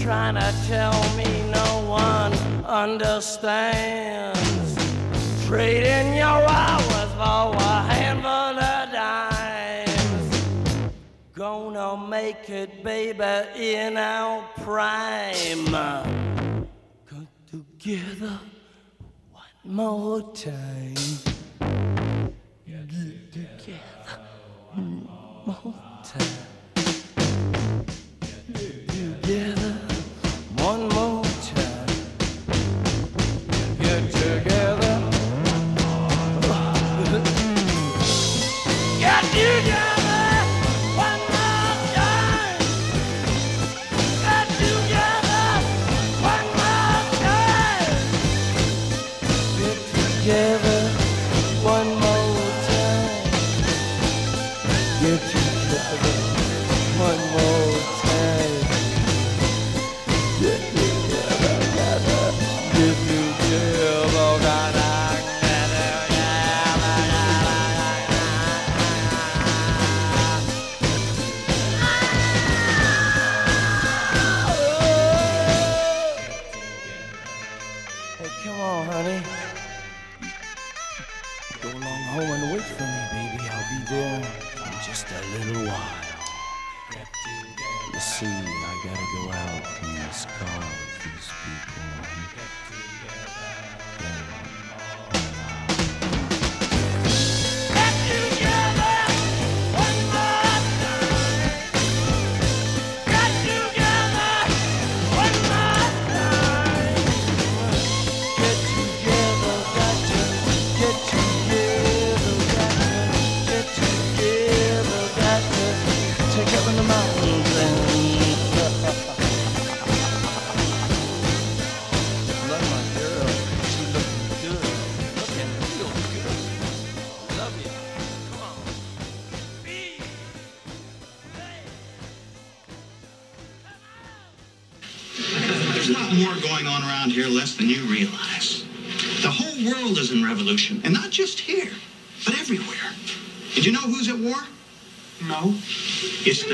trying 0.00 0.36
to 0.36 0.54
tell 0.66 0.98
me 1.16 1.50
no 1.50 1.84
one 1.88 2.32
understands. 2.64 4.36
Trading 5.46 6.14
your 6.14 6.42
hours 6.48 7.10
for 7.18 7.54
a 7.54 7.82
handful. 7.92 8.45
Gonna 11.36 11.98
make 11.98 12.48
it, 12.48 12.82
baby, 12.82 13.44
in 13.54 13.98
our 13.98 14.42
prime. 14.56 15.66
Come 17.04 17.28
together 17.46 18.40
one 19.32 19.44
more 19.62 20.32
time. 20.32 20.94
Get 22.66 22.88
together 22.88 23.80
one 24.72 25.06
more 25.44 25.74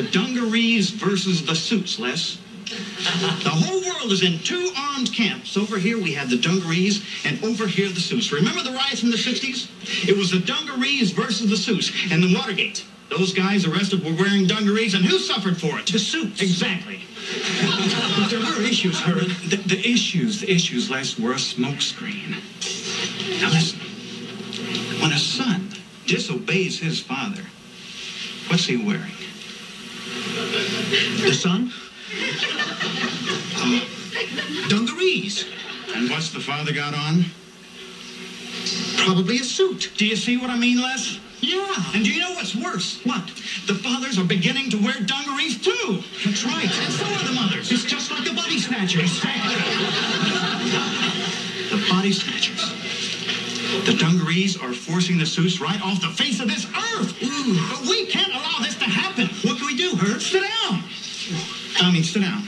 the 0.02 0.10
dungarees 0.10 0.90
versus 0.90 1.44
the 1.44 1.54
suits, 1.54 1.98
Les. 1.98 2.38
The 3.42 3.50
whole 3.50 3.80
world 3.82 4.12
is 4.12 4.22
in 4.22 4.38
two 4.38 4.72
armed 4.76 5.12
camps. 5.12 5.56
Over 5.56 5.78
here 5.78 6.00
we 6.00 6.12
have 6.12 6.30
the 6.30 6.38
dungarees, 6.38 7.04
and 7.24 7.42
over 7.44 7.66
here 7.66 7.88
the 7.88 8.00
suits. 8.00 8.32
Remember 8.32 8.62
the 8.62 8.72
riots 8.72 9.02
in 9.02 9.10
the 9.10 9.16
60s? 9.16 9.68
It 10.08 10.16
was 10.16 10.30
the 10.30 10.38
dungarees 10.38 11.10
versus 11.10 11.50
the 11.50 11.56
suits, 11.56 11.92
and 12.10 12.22
the 12.22 12.34
Watergate. 12.34 12.84
Those 13.10 13.34
guys 13.34 13.66
arrested 13.66 14.02
were 14.02 14.14
wearing 14.14 14.46
dungarees, 14.46 14.94
and 14.94 15.04
who 15.04 15.18
suffered 15.18 15.60
for 15.60 15.78
it? 15.78 15.86
The 15.86 15.98
suits. 15.98 16.40
Exactly. 16.40 17.00
But 18.18 18.28
there 18.30 18.40
were 18.40 18.62
issues, 18.62 18.98
Herb. 19.00 19.28
The, 19.50 19.56
the 19.56 19.78
issues, 19.78 20.40
the 20.40 20.50
issues, 20.50 20.90
Les, 20.90 21.18
were 21.18 21.32
a 21.32 21.36
smokescreen. 21.36 22.40
Now 23.40 23.50
listen. 23.50 23.78
When 25.00 25.12
a 25.12 25.18
son 25.18 25.68
disobeys 26.06 26.80
his 26.80 27.00
father, 27.00 27.42
what's 28.48 28.64
he 28.64 28.78
wearing? 28.78 29.12
The 31.22 31.32
son? 31.32 31.72
Uh, 33.56 33.80
dungarees. 34.68 35.46
And 35.94 36.10
what's 36.10 36.30
the 36.30 36.40
father 36.40 36.72
got 36.72 36.94
on? 36.94 37.24
Probably 38.98 39.38
a 39.38 39.44
suit. 39.44 39.92
Do 39.96 40.06
you 40.06 40.16
see 40.16 40.36
what 40.36 40.50
I 40.50 40.56
mean, 40.58 40.80
Les? 40.80 41.18
Yeah. 41.40 41.74
And 41.94 42.04
do 42.04 42.12
you 42.12 42.20
know 42.20 42.32
what's 42.32 42.54
worse? 42.54 43.00
What? 43.04 43.26
The 43.66 43.74
fathers 43.74 44.18
are 44.18 44.24
beginning 44.24 44.70
to 44.70 44.76
wear 44.76 44.94
dungarees 45.04 45.60
too. 45.60 46.02
That's 46.24 46.44
right. 46.44 46.70
And 46.70 46.92
so 46.92 47.04
are 47.04 47.24
the 47.24 47.32
mothers. 47.32 47.72
It's 47.72 47.84
just 47.84 48.10
like 48.12 48.24
the 48.24 48.32
body 48.32 48.58
snatchers. 48.60 49.20
the 51.70 51.86
body 51.90 52.12
snatchers. 52.12 52.72
The 53.86 53.94
dungarees 53.94 54.56
are 54.56 54.72
forcing 54.72 55.18
the 55.18 55.26
suits 55.26 55.60
right 55.60 55.80
off 55.82 56.00
the 56.00 56.10
face 56.10 56.40
of 56.40 56.46
this 56.46 56.64
earth. 56.66 57.16
But 57.18 57.80
we 57.88 58.06
can't 58.06 58.32
allow 58.32 58.60
this 58.60 58.71
Sit 60.22 60.40
down. 60.40 60.82
I 61.80 61.90
mean, 61.92 62.04
sit 62.04 62.22
down. 62.22 62.42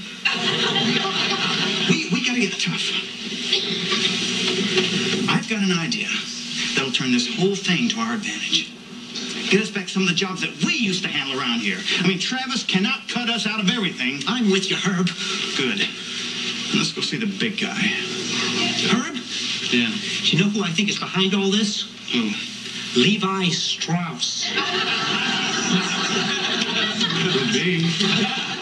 We, 1.90 2.08
we 2.12 2.24
gotta 2.24 2.40
get 2.40 2.52
tough. 2.52 2.80
I've 5.28 5.48
got 5.48 5.62
an 5.62 5.72
idea 5.72 6.08
that'll 6.76 6.92
turn 6.92 7.10
this 7.10 7.26
whole 7.36 7.56
thing 7.56 7.88
to 7.90 7.98
our 7.98 8.14
advantage. 8.14 8.70
Get 9.50 9.60
us 9.60 9.70
back 9.70 9.88
some 9.88 10.02
of 10.02 10.08
the 10.08 10.14
jobs 10.14 10.40
that 10.42 10.54
we 10.64 10.74
used 10.74 11.02
to 11.02 11.08
handle 11.08 11.38
around 11.38 11.60
here. 11.60 11.78
I 11.98 12.06
mean, 12.06 12.20
Travis 12.20 12.62
cannot 12.62 13.08
cut 13.08 13.28
us 13.28 13.44
out 13.46 13.58
of 13.58 13.68
everything. 13.68 14.20
I'm 14.28 14.50
with 14.50 14.70
you, 14.70 14.76
Herb. 14.76 15.10
Good. 15.56 15.86
Let's 16.78 16.92
go 16.92 17.00
see 17.02 17.18
the 17.18 17.26
big 17.26 17.58
guy. 17.60 17.74
Herb? 18.86 19.16
Yeah. 19.70 19.90
Do 20.22 20.36
you 20.36 20.38
know 20.38 20.48
who 20.48 20.62
I 20.62 20.70
think 20.70 20.88
is 20.88 20.98
behind 20.98 21.34
all 21.34 21.50
this? 21.50 21.90
Who? 22.12 22.30
Levi 23.00 23.48
Strauss. 23.48 24.48
Could 27.54 28.50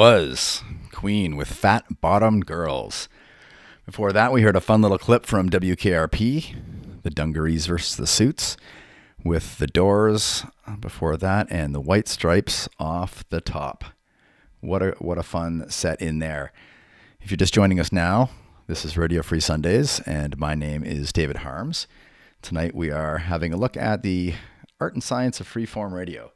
was 0.00 0.62
Queen 0.92 1.36
with 1.36 1.48
Fat 1.48 2.00
Bottomed 2.00 2.46
Girls. 2.46 3.06
Before 3.84 4.14
that, 4.14 4.32
we 4.32 4.40
heard 4.40 4.56
a 4.56 4.60
fun 4.62 4.80
little 4.80 4.96
clip 4.96 5.26
from 5.26 5.50
WKRP, 5.50 6.56
the 7.02 7.10
Dungarees 7.10 7.66
versus 7.66 7.96
the 7.96 8.06
Suits, 8.06 8.56
with 9.22 9.58
the 9.58 9.66
Doors 9.66 10.46
uh, 10.66 10.76
before 10.76 11.18
that, 11.18 11.48
and 11.50 11.74
the 11.74 11.82
White 11.82 12.08
Stripes 12.08 12.66
off 12.78 13.28
the 13.28 13.42
top. 13.42 13.84
What 14.60 14.82
a 14.82 14.94
what 15.00 15.18
a 15.18 15.22
fun 15.22 15.68
set 15.68 16.00
in 16.00 16.18
there. 16.18 16.50
If 17.20 17.30
you're 17.30 17.36
just 17.36 17.52
joining 17.52 17.78
us 17.78 17.92
now, 17.92 18.30
this 18.68 18.86
is 18.86 18.96
Radio 18.96 19.20
Free 19.20 19.38
Sundays, 19.38 20.00
and 20.06 20.38
my 20.38 20.54
name 20.54 20.82
is 20.82 21.12
David 21.12 21.36
Harmes. 21.36 21.86
Tonight 22.40 22.74
we 22.74 22.90
are 22.90 23.18
having 23.18 23.52
a 23.52 23.58
look 23.58 23.76
at 23.76 24.02
the 24.02 24.32
art 24.80 24.94
and 24.94 25.02
science 25.02 25.40
of 25.40 25.46
freeform 25.46 25.92
radio 25.92 26.32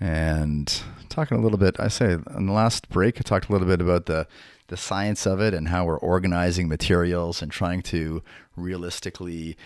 and 0.00 0.82
talking 1.10 1.36
a 1.36 1.40
little 1.40 1.58
bit. 1.58 1.78
I 1.78 1.88
say 1.88 2.12
in 2.12 2.46
the 2.46 2.52
last 2.52 2.88
break, 2.88 3.18
I 3.18 3.20
talked 3.20 3.48
a 3.48 3.52
little 3.52 3.68
bit 3.68 3.80
about 3.80 4.06
the 4.06 4.26
the 4.68 4.76
science 4.76 5.26
of 5.26 5.40
it 5.40 5.52
and 5.52 5.68
how 5.68 5.84
we're 5.84 5.98
organizing 5.98 6.68
materials 6.68 7.42
and 7.42 7.50
trying 7.50 7.82
to 7.82 8.22
realistically 8.56 9.56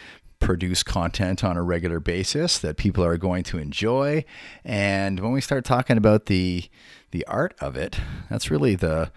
produce 0.40 0.82
content 0.82 1.44
on 1.44 1.56
a 1.56 1.62
regular 1.62 2.00
basis 2.00 2.58
that 2.58 2.76
people 2.76 3.04
are 3.04 3.18
going 3.18 3.44
to 3.44 3.58
enjoy. 3.58 4.24
And 4.64 5.20
when 5.20 5.32
we 5.32 5.40
start 5.40 5.64
talking 5.64 5.96
about 5.96 6.26
the 6.26 6.64
the 7.12 7.24
art 7.26 7.54
of 7.60 7.76
it, 7.76 8.00
that's 8.28 8.50
really 8.50 8.74
the 8.74 9.12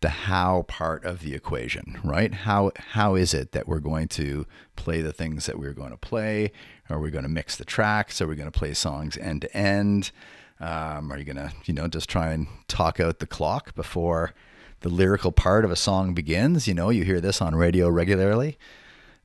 the 0.00 0.08
how 0.08 0.62
part 0.68 1.04
of 1.04 1.20
the 1.20 1.34
equation, 1.34 1.98
right? 2.04 2.32
How 2.32 2.70
how 2.76 3.14
is 3.14 3.34
it 3.34 3.52
that 3.52 3.66
we're 3.66 3.80
going 3.80 4.08
to 4.08 4.46
play 4.76 5.00
the 5.00 5.12
things 5.12 5.46
that 5.46 5.58
we're 5.58 5.72
going 5.72 5.90
to 5.90 5.96
play? 5.96 6.52
Are 6.90 6.98
we 6.98 7.10
going 7.10 7.24
to 7.24 7.28
mix 7.28 7.56
the 7.56 7.64
tracks? 7.64 8.20
Are 8.20 8.26
we 8.26 8.36
going 8.36 8.50
to 8.50 8.58
play 8.58 8.74
songs 8.74 9.16
end 9.18 9.42
to 9.42 9.56
end? 9.56 10.10
Um, 10.60 11.12
are 11.12 11.18
you 11.18 11.24
going 11.24 11.36
to, 11.36 11.52
you 11.66 11.74
know, 11.74 11.86
just 11.86 12.08
try 12.08 12.32
and 12.32 12.48
talk 12.66 12.98
out 12.98 13.18
the 13.18 13.26
clock 13.26 13.74
before 13.74 14.34
the 14.80 14.88
lyrical 14.88 15.30
part 15.30 15.64
of 15.64 15.70
a 15.70 15.76
song 15.76 16.14
begins? 16.14 16.66
You 16.66 16.74
know, 16.74 16.90
you 16.90 17.04
hear 17.04 17.20
this 17.20 17.40
on 17.42 17.54
radio 17.54 17.88
regularly. 17.88 18.58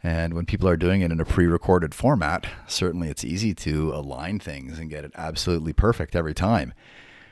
And 0.04 0.34
when 0.34 0.46
people 0.46 0.68
are 0.68 0.76
doing 0.76 1.02
it 1.02 1.12
in 1.12 1.22
a 1.22 1.26
pre 1.26 1.46
recorded 1.46 1.96
format, 1.96 2.46
certainly 2.68 3.08
it's 3.08 3.24
easy 3.24 3.54
to 3.56 3.94
align 3.94 4.40
things 4.40 4.78
and 4.78 4.90
get 4.90 5.06
it 5.06 5.12
absolutely 5.16 5.72
perfect 5.72 6.16
every 6.16 6.34
time. 6.34 6.74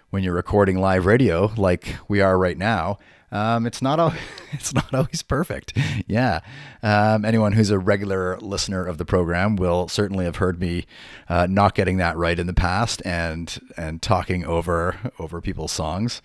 When 0.09 0.23
you're 0.23 0.33
recording 0.33 0.79
live 0.79 1.05
radio 1.05 1.51
like 1.57 1.97
we 2.07 2.21
are 2.21 2.37
right 2.37 2.57
now, 2.57 2.97
um, 3.31 3.65
it's 3.65 3.81
not 3.81 3.99
al- 3.99 4.13
it's 4.51 4.73
not 4.73 4.93
always 4.93 5.21
perfect. 5.21 5.77
Yeah, 6.07 6.41
um, 6.83 7.23
anyone 7.25 7.53
who's 7.53 7.69
a 7.69 7.79
regular 7.79 8.37
listener 8.39 8.85
of 8.85 8.97
the 8.97 9.05
program 9.05 9.55
will 9.55 9.87
certainly 9.87 10.25
have 10.25 10.37
heard 10.37 10.59
me 10.59 10.85
uh, 11.29 11.47
not 11.49 11.75
getting 11.75 11.97
that 11.97 12.17
right 12.17 12.37
in 12.37 12.47
the 12.47 12.53
past 12.53 13.01
and 13.05 13.59
and 13.77 14.01
talking 14.01 14.45
over 14.45 14.97
over 15.19 15.41
people's 15.41 15.71
songs. 15.71 16.21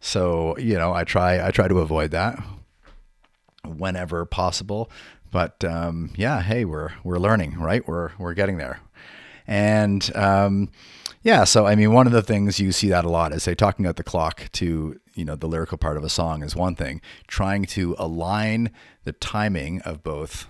So 0.00 0.56
you 0.58 0.74
know, 0.74 0.92
I 0.92 1.04
try 1.04 1.46
I 1.46 1.50
try 1.50 1.68
to 1.68 1.80
avoid 1.80 2.10
that 2.12 2.42
whenever 3.64 4.24
possible. 4.24 4.90
But 5.30 5.62
um, 5.64 6.10
yeah, 6.16 6.40
hey, 6.40 6.64
we're 6.64 6.92
we're 7.04 7.18
learning, 7.18 7.58
right? 7.58 7.86
We're 7.86 8.12
we're 8.18 8.34
getting 8.34 8.56
there, 8.56 8.80
and 9.46 10.10
um, 10.16 10.70
yeah. 11.22 11.44
So 11.44 11.66
I 11.66 11.74
mean, 11.74 11.92
one 11.92 12.06
of 12.06 12.12
the 12.12 12.22
things 12.22 12.60
you 12.60 12.72
see 12.72 12.88
that 12.88 13.04
a 13.04 13.08
lot 13.08 13.32
is 13.32 13.42
say 13.42 13.54
talking 13.54 13.84
about 13.84 13.96
the 13.96 14.04
clock 14.04 14.50
to 14.52 15.00
you 15.14 15.24
know 15.24 15.36
the 15.36 15.48
lyrical 15.48 15.78
part 15.78 15.96
of 15.96 16.04
a 16.04 16.08
song 16.08 16.42
is 16.42 16.54
one 16.54 16.74
thing. 16.74 17.00
Trying 17.26 17.64
to 17.66 17.94
align 17.98 18.70
the 19.04 19.12
timing 19.12 19.80
of 19.82 20.02
both, 20.02 20.46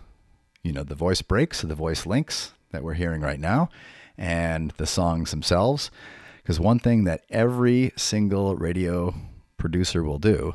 you 0.63 0.73
know, 0.73 0.83
the 0.83 0.95
voice 0.95 1.23
breaks, 1.23 1.63
the 1.63 1.75
voice 1.75 2.07
links 2.07 2.53
that 2.71 2.83
we're 2.83 2.95
hearing 2.95 3.21
right 3.23 3.41
now, 3.41 3.71
and 4.17 4.73
the 4.73 4.87
songs 4.87 5.31
themselves. 5.31 5.91
Because 6.39 6.61
one 6.61 6.79
thing 6.79 7.05
that 7.05 7.25
every 7.31 7.93
single 7.97 8.57
radio 8.57 9.15
producer 9.59 10.03
will 10.03 10.19
do 10.19 10.55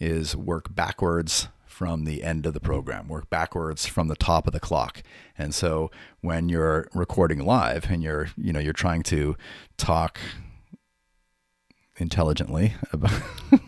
is 0.00 0.34
work 0.36 0.74
backwards 0.74 1.48
from 1.74 2.04
the 2.04 2.22
end 2.22 2.46
of 2.46 2.54
the 2.54 2.60
program, 2.60 3.08
work 3.08 3.28
backwards 3.28 3.84
from 3.84 4.06
the 4.06 4.14
top 4.14 4.46
of 4.46 4.52
the 4.52 4.60
clock. 4.60 5.02
And 5.36 5.52
so 5.52 5.90
when 6.20 6.48
you're 6.48 6.86
recording 6.94 7.44
live 7.44 7.90
and 7.90 8.00
you're, 8.00 8.28
you 8.36 8.52
know, 8.52 8.60
you're 8.60 8.72
trying 8.72 9.02
to 9.04 9.36
talk 9.76 10.20
intelligently 11.96 12.74
about. 12.92 13.10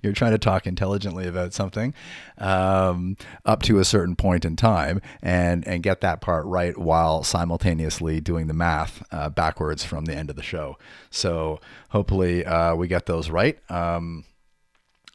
You're 0.00 0.14
trying 0.14 0.30
to 0.30 0.38
talk 0.38 0.66
intelligently 0.66 1.26
about 1.26 1.52
something 1.52 1.92
um, 2.38 3.18
up 3.44 3.60
to 3.64 3.80
a 3.80 3.84
certain 3.84 4.16
point 4.16 4.46
in 4.46 4.56
time 4.56 5.02
and, 5.20 5.66
and 5.68 5.82
get 5.82 6.00
that 6.00 6.22
part 6.22 6.46
right 6.46 6.78
while 6.78 7.22
simultaneously 7.22 8.18
doing 8.22 8.46
the 8.46 8.54
math 8.54 9.02
uh, 9.12 9.28
backwards 9.28 9.84
from 9.84 10.06
the 10.06 10.14
end 10.14 10.30
of 10.30 10.36
the 10.36 10.42
show. 10.42 10.78
So 11.10 11.60
hopefully 11.90 12.46
uh, 12.46 12.76
we 12.76 12.88
get 12.88 13.04
those 13.04 13.28
right. 13.28 13.58
Um, 13.70 14.24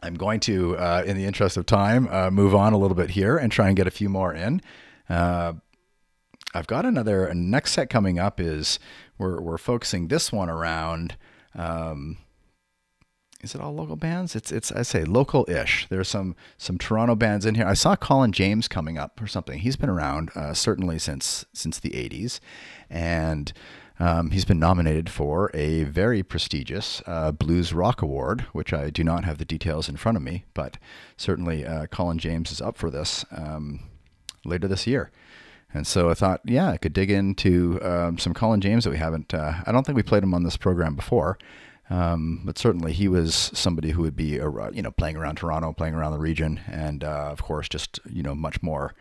I'm 0.03 0.15
going 0.15 0.41
to, 0.41 0.77
uh, 0.77 1.03
in 1.05 1.15
the 1.15 1.25
interest 1.25 1.55
of 1.55 1.65
time, 1.65 2.09
uh, 2.11 2.29
move 2.29 2.53
on 2.53 2.73
a 2.73 2.77
little 2.77 2.95
bit 2.95 3.11
here 3.11 3.37
and 3.37 3.51
try 3.51 3.67
and 3.67 3.77
get 3.77 3.87
a 3.87 3.91
few 3.91 4.09
more 4.09 4.33
in. 4.33 4.61
Uh, 5.09 5.53
I've 6.53 6.67
got 6.67 6.85
another 6.85 7.33
next 7.33 7.71
set 7.71 7.89
coming 7.89 8.19
up. 8.19 8.39
Is 8.39 8.79
we're 9.17 9.41
we're 9.41 9.57
focusing 9.57 10.09
this 10.09 10.31
one 10.31 10.49
around. 10.49 11.15
Um, 11.55 12.17
is 13.41 13.55
it 13.55 13.61
all 13.61 13.73
local 13.73 13.95
bands? 13.95 14.35
It's 14.35 14.51
it's 14.51 14.71
I 14.71 14.83
say 14.83 15.03
local-ish. 15.03 15.87
There's 15.89 16.07
some 16.07 16.35
some 16.57 16.77
Toronto 16.77 17.15
bands 17.15 17.45
in 17.45 17.55
here. 17.55 17.65
I 17.65 17.73
saw 17.73 17.95
Colin 17.95 18.31
James 18.31 18.67
coming 18.67 18.97
up 18.97 19.21
or 19.21 19.27
something. 19.27 19.59
He's 19.59 19.75
been 19.75 19.89
around 19.89 20.31
uh, 20.35 20.53
certainly 20.53 20.99
since 20.99 21.45
since 21.53 21.79
the 21.79 21.91
'80s, 21.91 22.39
and 22.89 23.51
um, 23.99 24.31
he's 24.31 24.45
been 24.45 24.59
nominated 24.59 25.09
for 25.09 25.51
a 25.53 25.83
very 25.83 26.23
prestigious 26.23 27.01
uh, 27.05 27.31
Blues 27.31 27.73
Rock 27.73 28.01
Award, 28.01 28.41
which 28.51 28.73
I 28.73 28.89
do 28.89 29.03
not 29.03 29.23
have 29.23 29.37
the 29.37 29.45
details 29.45 29.87
in 29.87 29.97
front 29.97 30.17
of 30.17 30.23
me, 30.23 30.45
but 30.53 30.77
certainly 31.15 31.65
uh, 31.65 31.85
Colin 31.87 32.17
James 32.17 32.51
is 32.51 32.61
up 32.61 32.75
for 32.75 32.89
this 32.89 33.23
um, 33.31 33.81
later 34.43 34.67
this 34.67 34.87
year. 34.87 35.11
And 35.73 35.87
so 35.87 36.09
I 36.09 36.13
thought, 36.13 36.41
yeah, 36.45 36.69
I 36.69 36.77
could 36.77 36.93
dig 36.93 37.09
into 37.09 37.79
um, 37.81 38.17
some 38.17 38.33
Colin 38.33 38.61
James 38.61 38.83
that 38.83 38.91
we 38.91 38.97
haven't. 38.97 39.33
Uh, 39.33 39.53
I 39.65 39.71
don't 39.71 39.85
think 39.85 39.95
we 39.95 40.03
played 40.03 40.23
him 40.23 40.33
on 40.33 40.43
this 40.43 40.57
program 40.57 40.95
before, 40.95 41.37
um, 41.89 42.41
but 42.45 42.57
certainly 42.57 42.93
he 42.93 43.07
was 43.07 43.51
somebody 43.53 43.91
who 43.91 44.01
would 44.03 44.15
be, 44.15 44.35
you 44.73 44.81
know, 44.81 44.91
playing 44.91 45.17
around 45.17 45.35
Toronto, 45.35 45.73
playing 45.73 45.95
around 45.95 46.11
the 46.11 46.19
region, 46.19 46.61
and 46.67 47.03
uh, 47.03 47.29
of 47.31 47.41
course, 47.41 47.67
just 47.67 47.99
you 48.09 48.21
know, 48.21 48.35
much 48.35 48.61
more 48.61 48.93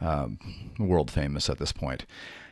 um, 0.00 0.38
world 0.78 1.10
famous 1.10 1.50
at 1.50 1.58
this 1.58 1.72
point. 1.72 2.06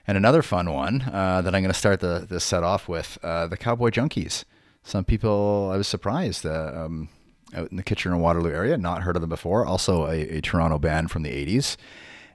And 0.06 0.16
another 0.16 0.42
fun 0.42 0.70
one 0.70 1.02
uh, 1.02 1.42
that 1.42 1.54
I'm 1.54 1.62
going 1.62 1.72
to 1.72 1.78
start 1.78 2.00
the 2.00 2.26
this 2.28 2.44
set 2.44 2.62
off 2.62 2.88
with 2.88 3.18
uh, 3.22 3.46
the 3.46 3.56
Cowboy 3.56 3.90
Junkies. 3.90 4.44
Some 4.82 5.04
people, 5.04 5.70
I 5.72 5.76
was 5.76 5.86
surprised. 5.86 6.44
Uh, 6.44 6.72
um, 6.74 7.08
out 7.54 7.70
in 7.70 7.76
the 7.76 7.82
Kitchener 7.82 8.16
Waterloo 8.16 8.50
area, 8.50 8.78
not 8.78 9.02
heard 9.02 9.14
of 9.14 9.20
them 9.20 9.28
before. 9.28 9.66
Also, 9.66 10.06
a, 10.06 10.38
a 10.38 10.40
Toronto 10.40 10.78
band 10.78 11.10
from 11.10 11.22
the 11.22 11.28
80s 11.28 11.76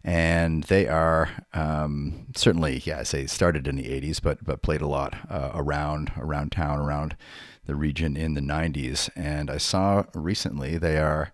and 0.08 0.64
they 0.64 0.88
are 0.88 1.30
um, 1.54 2.28
certainly, 2.34 2.82
yeah, 2.86 3.00
I 3.00 3.04
say 3.04 3.26
started 3.26 3.68
in 3.68 3.76
the 3.76 3.90
'80s, 3.90 4.22
but 4.22 4.42
but 4.42 4.62
played 4.62 4.82
a 4.82 4.88
lot 4.88 5.16
uh, 5.30 5.52
around 5.54 6.14
around 6.18 6.54
town, 6.54 6.80
around 6.80 7.18
the 7.66 7.76
region 7.76 8.16
in 8.16 8.34
the 8.34 8.42
'90s. 8.42 9.10
And 9.18 9.52
I 9.52 9.58
saw 9.58 10.06
recently 10.14 10.78
they 10.78 10.98
are 10.98 11.34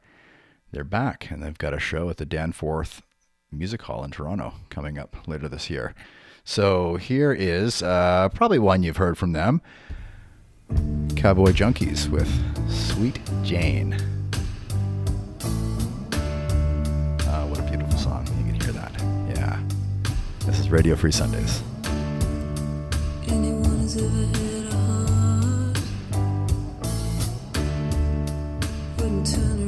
they're 0.71 0.83
back, 0.83 1.29
and 1.29 1.43
they've 1.43 1.57
got 1.57 1.75
a 1.75 1.79
show 1.79 2.09
at 2.09 2.17
the 2.17 2.25
Danforth 2.25 3.03
Music 3.51 3.83
Hall 3.83 4.03
in 4.03 4.09
Toronto 4.09 4.55
coming 4.71 4.97
up 4.97 5.17
later 5.27 5.47
this 5.47 5.69
year. 5.69 5.93
So 6.45 6.97
here 6.97 7.31
is 7.31 7.81
uh, 7.81 8.29
probably 8.33 8.59
one 8.59 8.83
you've 8.83 8.97
heard 8.97 9.17
from 9.17 9.31
them, 9.31 9.61
Cowboy 11.15 11.51
Junkies 11.51 12.09
with 12.09 12.29
Sweet 12.69 13.19
Jane. 13.43 13.93
Uh, 17.23 17.47
what 17.47 17.59
a 17.59 17.63
beautiful 17.63 17.97
song. 17.97 18.27
You 18.39 18.51
can 18.51 18.59
hear 18.61 18.73
that. 18.73 18.91
Yeah. 19.35 19.59
This 20.45 20.59
is 20.59 20.69
Radio 20.69 20.95
Free 20.97 21.13
Sundays. 21.13 21.63
Turn 29.25 29.62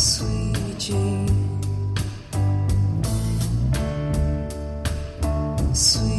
Sweet 0.00 0.78
Jane. 0.78 1.60
Sweet 5.74 6.09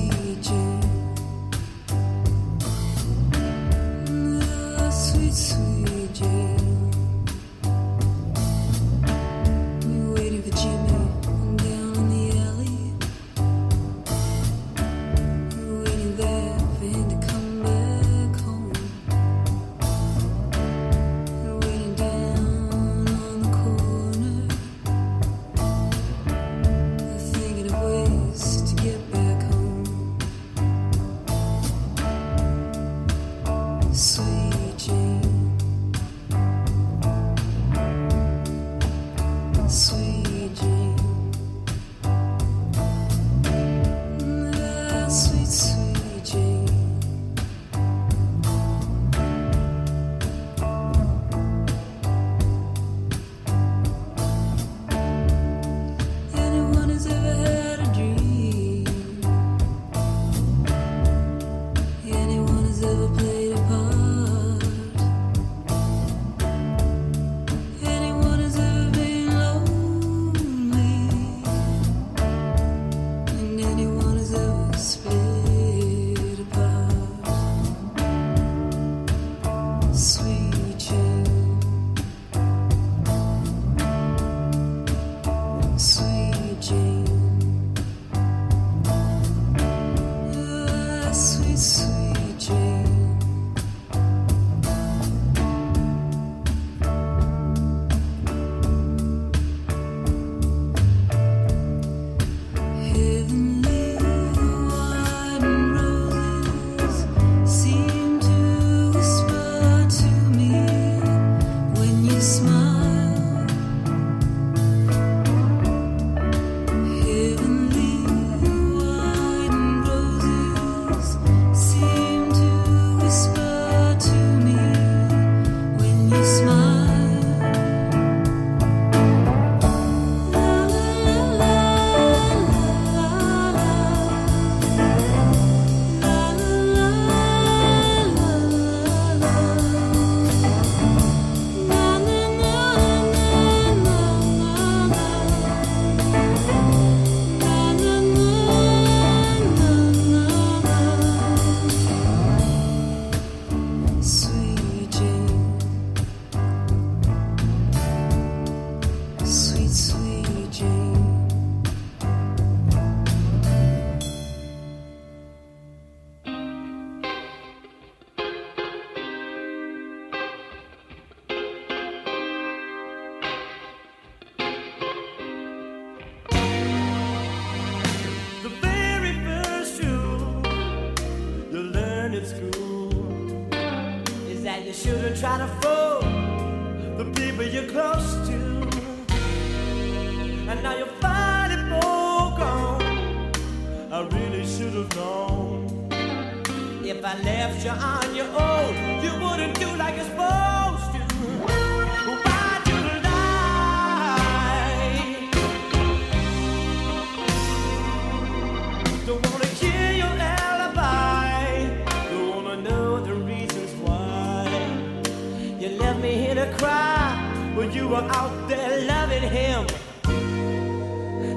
you 217.74 217.88
were 217.88 218.04
out 218.12 218.48
there 218.50 218.86
loving 218.86 219.24
him. 219.24 219.66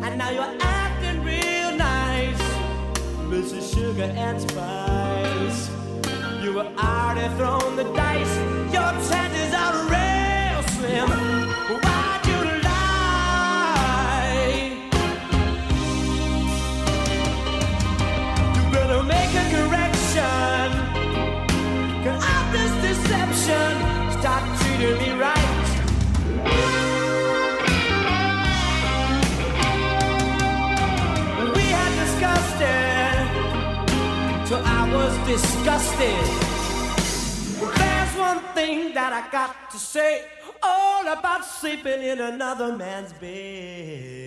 And 0.04 0.18
now 0.18 0.30
you're 0.30 0.56
acting 0.60 1.22
real 1.22 1.76
nice, 1.76 2.42
Mrs. 3.30 3.74
Sugar 3.74 4.04
and 4.04 4.40
Spice. 4.40 5.70
You 6.42 6.54
were 6.54 6.70
already 6.76 7.28
thrown 7.36 7.76
the 7.76 7.84
dice. 7.94 8.36
Your 8.72 8.92
chances 9.08 9.54
are 9.54 9.74
real 9.94 10.62
slim. 10.74 11.08
Why'd 11.82 12.26
you 12.26 12.40
lie? 12.68 13.80
You 18.56 18.62
better 18.72 19.02
make 19.02 19.34
a 19.42 19.46
correction. 19.54 20.66
Out 22.06 22.46
this 22.52 22.72
deception. 22.86 23.72
Start 24.20 24.44
treating 24.60 24.98
me 24.98 25.10
right. 25.20 25.33
Discussed 32.64 34.48
till 34.48 34.62
I 34.64 34.82
was 34.92 35.12
disgusted. 35.26 36.24
There's 37.78 38.14
one 38.16 38.40
thing 38.54 38.94
that 38.94 39.12
I 39.12 39.30
got 39.30 39.70
to 39.70 39.78
say 39.78 40.24
all 40.62 41.06
about 41.08 41.44
sleeping 41.44 42.02
in 42.02 42.20
another 42.20 42.76
man's 42.76 43.12
bed. 43.12 44.24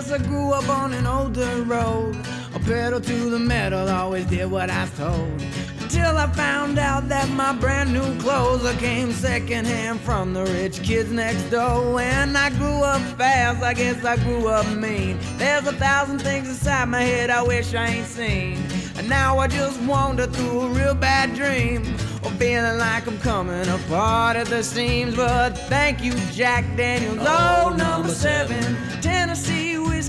Guess 0.00 0.12
I 0.12 0.18
grew 0.18 0.52
up 0.52 0.66
on 0.70 0.94
an 0.94 1.06
older 1.06 1.62
road. 1.64 2.16
A 2.54 2.58
pedal 2.60 3.02
to 3.02 3.28
the 3.28 3.38
metal, 3.38 3.86
always 3.86 4.24
did 4.24 4.50
what 4.50 4.70
I 4.70 4.84
was 4.84 4.96
told. 4.96 5.42
Until 5.78 6.16
I 6.16 6.26
found 6.28 6.78
out 6.78 7.10
that 7.10 7.28
my 7.28 7.52
brand 7.52 7.92
new 7.92 8.18
clothes 8.18 8.64
I 8.64 8.74
came 8.76 9.12
secondhand 9.12 10.00
from 10.00 10.32
the 10.32 10.46
rich 10.46 10.82
kids 10.82 11.12
next 11.12 11.50
door. 11.50 12.00
And 12.00 12.34
I 12.38 12.48
grew 12.48 12.82
up 12.82 13.02
fast, 13.18 13.62
I 13.62 13.74
guess 13.74 14.02
I 14.02 14.16
grew 14.16 14.48
up 14.48 14.66
mean. 14.74 15.18
There's 15.36 15.66
a 15.66 15.74
thousand 15.74 16.20
things 16.20 16.48
inside 16.48 16.88
my 16.88 17.02
head 17.02 17.28
I 17.28 17.42
wish 17.42 17.74
I 17.74 17.88
ain't 17.88 18.06
seen. 18.06 18.56
And 18.96 19.06
now 19.06 19.38
I 19.38 19.48
just 19.48 19.78
wander 19.82 20.26
through 20.26 20.60
a 20.60 20.68
real 20.70 20.94
bad 20.94 21.34
dream. 21.34 21.82
Or 22.22 22.30
feeling 22.32 22.78
like 22.78 23.06
I'm 23.06 23.18
coming 23.18 23.68
apart 23.68 24.36
at 24.36 24.46
the 24.46 24.62
seams. 24.62 25.14
But 25.16 25.56
thank 25.68 26.02
you, 26.02 26.12
Jack 26.32 26.64
Daniels. 26.76 27.18
Oh, 27.20 27.74
number 27.76 28.08
seven. 28.08 28.60
Tennessee 28.60 28.99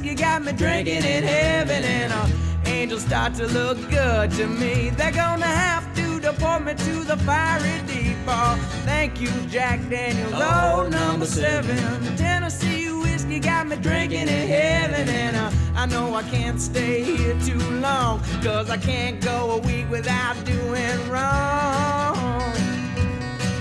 whiskey 0.02 0.16
got 0.16 0.43
me 0.43 0.52
drinking 0.54 1.04
in 1.04 1.24
heaven. 1.24 1.84
And 1.84 2.12
uh, 2.14 2.28
angels 2.66 3.04
start 3.04 3.36
to 3.36 3.47
look 3.47 3.78
good 3.89 4.32
to 4.32 4.47
me. 4.47 4.89
They're 4.91 5.12
gonna 5.12 5.45
have 5.45 5.93
to 5.95 6.20
deport 6.20 6.64
me 6.64 6.74
to 6.74 7.04
the 7.04 7.18
fiery 7.18 7.82
deep. 7.86 8.18
Oh, 8.28 8.56
thank 8.86 9.22
you, 9.22 9.30
Jack 9.49 9.80
Daniels. 9.89 10.34
Oh, 10.36 10.88
number 10.89 11.26
seven. 11.26 11.78
Tennessee 12.18 12.89
whiskey 12.91 13.39
got 13.39 13.68
me 13.68 13.76
drinking 13.78 14.28
in 14.28 14.47
heaven. 14.47 15.08
And 15.10 15.36
uh, 15.36 15.52
I 15.76 15.86
know 15.86 16.16
I 16.16 16.24
can't 16.24 16.60
stay 16.60 17.04
here 17.04 17.39
too 17.41 17.60
long. 17.80 18.22
Cause 18.41 18.70
I 18.70 18.78
can't 18.78 19.22
go 19.22 19.52
a 19.52 19.58
week 19.60 19.89
without 19.89 20.36
doing 20.45 21.10
wrong. 21.10 22.54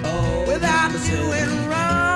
Oh, 0.04 0.44
without 0.46 0.92
doing 1.06 1.68
wrong. 1.68 2.09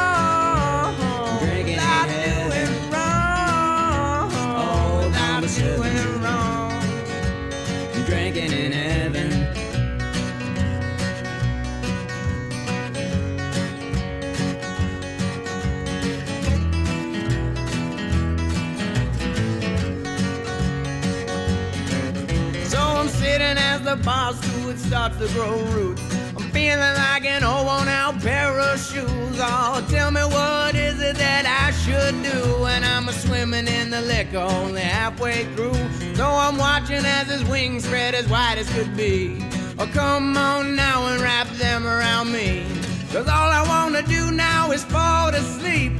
Feeling 23.54 23.58
as 23.58 23.82
the 23.82 23.96
boss 24.04 24.38
it 24.68 24.78
starts 24.78 25.16
to 25.18 25.28
grow 25.28 25.56
roots. 25.72 26.02
I'm 26.36 26.50
feeling 26.50 26.78
like 26.78 27.24
an 27.24 27.44
old 27.44 27.66
worn 27.66 27.88
out 27.88 28.20
pair 28.20 28.58
of 28.58 28.78
shoes. 28.80 29.38
Oh, 29.40 29.84
tell 29.90 30.10
me 30.10 30.22
what 30.22 30.74
is 30.74 31.00
it 31.00 31.16
that 31.16 31.44
I 31.46 31.70
should 31.72 32.22
do 32.22 32.62
when 32.62 32.82
I'm 32.82 33.08
a 33.08 33.12
swimming 33.12 33.68
in 33.68 33.90
the 33.90 34.00
liquor 34.00 34.38
only 34.38 34.80
halfway 34.80 35.44
through? 35.54 35.74
So 36.14 36.26
I'm 36.26 36.56
watching 36.56 37.04
as 37.04 37.28
his 37.28 37.44
wings 37.44 37.84
spread 37.84 38.14
as 38.14 38.28
wide 38.28 38.58
as 38.58 38.68
could 38.72 38.96
be. 38.96 39.38
Oh, 39.78 39.88
come 39.92 40.36
on 40.36 40.74
now 40.74 41.06
and 41.06 41.20
wrap 41.20 41.48
them 41.50 41.86
around 41.86 42.32
me. 42.32 42.64
Cause 43.12 43.28
all 43.28 43.50
I 43.50 43.64
wanna 43.68 44.02
do 44.02 44.32
now 44.32 44.72
is 44.72 44.84
fall 44.84 45.30
to 45.30 45.40
sleep. 45.40 45.92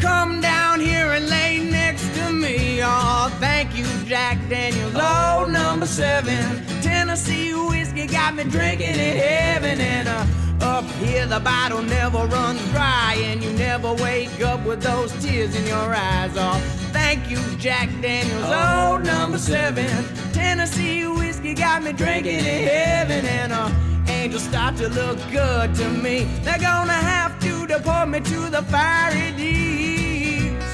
Come 0.00 0.40
down 0.40 0.80
here 0.80 1.12
and 1.12 1.28
lay 1.28 1.58
next 1.60 2.12
to 2.16 2.32
me. 2.32 2.80
Oh, 2.82 3.34
thank 3.38 3.76
you, 3.76 3.86
Jack 4.04 4.36
Daniels. 4.48 4.92
Oh, 4.96 5.46
number 5.48 5.86
seven. 5.86 6.64
Tennessee 6.82 7.54
whiskey 7.54 8.06
got 8.06 8.34
me 8.34 8.44
drinking 8.44 8.90
in 8.90 9.16
heaven. 9.16 9.80
And 9.80 10.08
uh, 10.08 10.26
up 10.60 10.84
here, 10.96 11.26
the 11.26 11.40
bottle 11.40 11.82
never 11.82 12.26
runs 12.26 12.60
dry. 12.72 13.16
And 13.18 13.42
you 13.42 13.52
never 13.52 13.94
wake 13.94 14.40
up 14.40 14.66
with 14.66 14.82
those 14.82 15.12
tears 15.24 15.54
in 15.54 15.64
your 15.66 15.94
eyes. 15.94 16.32
Oh, 16.36 16.60
thank 16.92 17.30
you, 17.30 17.38
Jack 17.56 17.88
Daniels. 18.02 18.44
Oh, 18.44 19.00
number 19.02 19.38
seven. 19.38 19.88
Tennessee 20.32 21.06
whiskey 21.06 21.54
got 21.54 21.82
me 21.84 21.92
drinking 21.92 22.40
in 22.40 22.68
heaven. 22.68 23.24
And 23.24 23.52
uh, 23.52 23.70
angels 24.08 24.42
start 24.42 24.76
to 24.78 24.88
look 24.88 25.18
good 25.30 25.74
to 25.76 25.88
me. 25.88 26.24
They're 26.42 26.58
gonna 26.58 26.92
have 26.92 27.38
to 27.40 27.55
deport 27.78 28.08
me 28.08 28.20
to 28.20 28.48
the 28.50 28.62
fiery 28.62 29.32
deeps. 29.36 30.64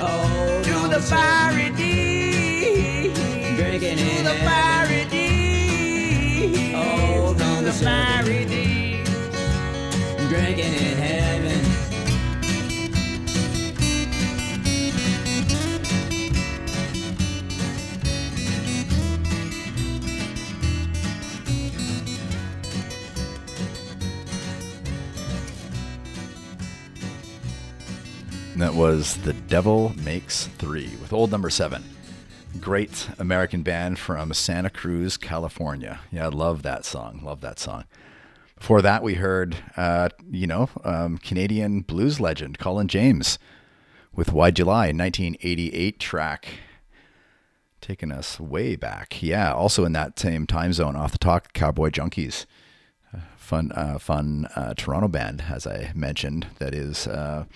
Oh, 0.00 0.62
To 0.64 0.88
the 0.88 1.00
fiery 1.00 1.70
deeps. 1.70 3.20
Drinking 3.56 3.98
To 3.98 4.10
in 4.18 4.24
the 4.24 4.34
fiery 4.46 5.04
deeps. 5.10 6.74
Oh, 6.76 7.34
To 7.34 7.64
the 7.64 7.72
fiery 7.72 8.44
deeps. 8.46 9.10
drinking 10.28 10.74
in 10.74 10.96
heaven. 10.98 11.51
That 28.62 28.74
was 28.74 29.16
The 29.16 29.32
Devil 29.32 29.92
Makes 30.04 30.46
Three 30.46 30.92
with 31.00 31.12
old 31.12 31.32
number 31.32 31.50
seven. 31.50 31.82
Great 32.60 33.08
American 33.18 33.64
band 33.64 33.98
from 33.98 34.32
Santa 34.32 34.70
Cruz, 34.70 35.16
California. 35.16 35.98
Yeah, 36.12 36.26
I 36.26 36.28
love 36.28 36.62
that 36.62 36.84
song. 36.84 37.22
Love 37.24 37.40
that 37.40 37.58
song. 37.58 37.86
Before 38.54 38.80
that, 38.80 39.02
we 39.02 39.14
heard, 39.14 39.56
uh, 39.76 40.10
you 40.30 40.46
know, 40.46 40.70
um, 40.84 41.18
Canadian 41.18 41.80
blues 41.80 42.20
legend 42.20 42.60
Colin 42.60 42.86
James 42.86 43.36
with 44.14 44.32
Why'd 44.32 44.60
You 44.60 44.66
Lie, 44.66 44.92
1988 44.92 45.98
track. 45.98 46.46
Taking 47.80 48.12
us 48.12 48.38
way 48.38 48.76
back. 48.76 49.20
Yeah, 49.20 49.52
also 49.52 49.84
in 49.84 49.92
that 49.94 50.20
same 50.20 50.46
time 50.46 50.72
zone 50.72 50.94
off 50.94 51.10
the 51.10 51.18
talk, 51.18 51.52
Cowboy 51.52 51.90
Junkies 51.90 52.46
fun, 53.36 53.72
uh, 53.72 53.98
fun 53.98 54.48
uh, 54.54 54.72
Toronto 54.74 55.08
band, 55.08 55.44
as 55.50 55.66
I 55.66 55.90
mentioned, 55.96 56.46
that 56.60 56.74
is 56.74 57.08
uh, 57.08 57.46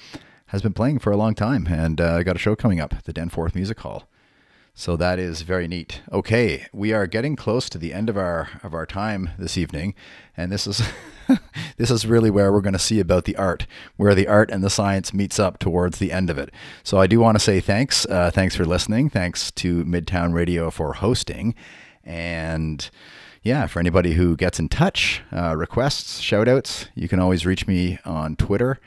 has 0.47 0.62
been 0.62 0.72
playing 0.72 0.99
for 0.99 1.11
a 1.11 1.16
long 1.16 1.34
time, 1.34 1.66
and 1.66 2.01
uh, 2.01 2.22
got 2.22 2.36
a 2.36 2.38
show 2.38 2.55
coming 2.57 2.80
up, 2.80 2.94
at 2.94 3.05
the 3.05 3.12
Danforth 3.12 3.55
Music 3.55 3.80
Hall. 3.80 4.09
So 4.78 4.94
that 4.97 5.18
is 5.18 5.40
very 5.40 5.66
neat. 5.66 6.03
Okay, 6.12 6.66
we 6.70 6.92
are 6.92 7.07
getting 7.07 7.34
close 7.34 7.70
to 7.70 7.78
the 7.78 7.94
end 7.94 8.11
of 8.11 8.18
our 8.18 8.61
of 8.62 8.74
our 8.74 8.84
time 8.84 9.30
this 9.38 9.57
evening, 9.57 9.94
and 10.36 10.53
this 10.53 10.66
is 10.66 10.82
this 11.78 11.90
is 11.90 12.07
really 12.07 12.30
where 12.30 12.53
we're 12.53 12.61
going 12.61 12.74
to 12.74 12.78
see 12.78 13.01
about 13.01 13.24
the 13.24 13.36
art, 13.36 13.66
where 13.97 14.14
the 14.14 14.28
art 14.28 14.51
and 14.51 14.62
the 14.62 14.68
science 14.68 15.14
meets 15.14 15.38
up 15.38 15.59
towards 15.59 15.99
the 15.99 16.12
end 16.12 16.28
of 16.28 16.36
it. 16.36 16.53
So 16.84 16.99
I 16.99 17.07
do 17.07 17.20
want 17.20 17.36
to 17.36 17.42
say 17.42 17.59
thanks, 17.59 18.05
uh, 18.05 18.30
thanks 18.30 18.55
for 18.55 18.66
listening, 18.66 19.09
thanks 19.09 19.51
to 19.53 19.82
Midtown 19.84 20.34
Radio 20.34 20.70
for 20.70 20.92
hosting, 20.92 21.55
and 22.05 22.88
yeah, 23.42 23.66
for 23.66 23.80
anybody 23.80 24.12
who 24.12 24.36
gets 24.36 24.59
in 24.59 24.68
touch, 24.68 25.22
uh, 25.32 25.57
requests, 25.57 26.18
shout 26.18 26.49
outs, 26.49 26.88
you 26.94 27.09
can 27.09 27.18
always 27.18 27.47
reach 27.47 27.66
me 27.66 27.99
on 28.05 28.36
Twitter. 28.36 28.78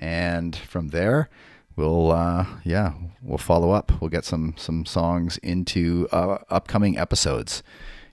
And 0.00 0.56
from 0.56 0.88
there, 0.88 1.28
we'll, 1.76 2.10
uh, 2.10 2.46
yeah, 2.64 2.94
we'll 3.22 3.38
follow 3.38 3.70
up. 3.70 3.92
We'll 4.00 4.10
get 4.10 4.24
some, 4.24 4.54
some 4.56 4.86
songs 4.86 5.36
into 5.38 6.08
uh, 6.10 6.38
upcoming 6.48 6.98
episodes. 6.98 7.62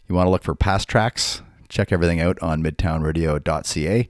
You 0.07 0.13
want 0.13 0.27
to 0.27 0.31
look 0.31 0.43
for 0.43 0.53
past 0.53 0.89
tracks? 0.89 1.41
Check 1.69 1.91
everything 1.91 2.19
out 2.19 2.37
on 2.41 2.61
midtownradio.ca. 2.61 4.09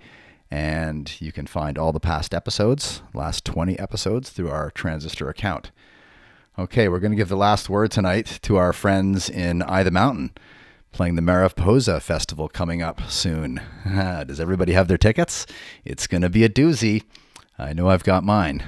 And 0.49 1.21
you 1.21 1.31
can 1.31 1.45
find 1.45 1.77
all 1.77 1.91
the 1.91 1.99
past 1.99 2.33
episodes, 2.33 3.03
last 3.13 3.45
20 3.45 3.77
episodes, 3.77 4.31
through 4.31 4.49
our 4.49 4.71
Transistor 4.71 5.29
account. 5.29 5.71
Okay, 6.57 6.87
we're 6.87 6.99
going 6.99 7.11
to 7.11 7.17
give 7.17 7.29
the 7.29 7.35
last 7.35 7.69
word 7.69 7.91
tonight 7.91 8.39
to 8.41 8.55
our 8.55 8.73
friends 8.73 9.29
in 9.29 9.61
I 9.61 9.83
the 9.83 9.91
Mountain 9.91 10.31
playing 10.91 11.15
the 11.15 11.21
Mariposa 11.21 11.99
Festival 11.99 12.49
coming 12.49 12.81
up 12.81 13.01
soon. 13.07 13.61
Does 13.85 14.39
everybody 14.39 14.73
have 14.73 14.87
their 14.87 14.97
tickets? 14.97 15.45
It's 15.85 16.07
going 16.07 16.23
to 16.23 16.29
be 16.29 16.43
a 16.43 16.49
doozy. 16.49 17.03
I 17.59 17.73
know 17.73 17.89
I've 17.89 18.03
got 18.03 18.23
mine. 18.23 18.63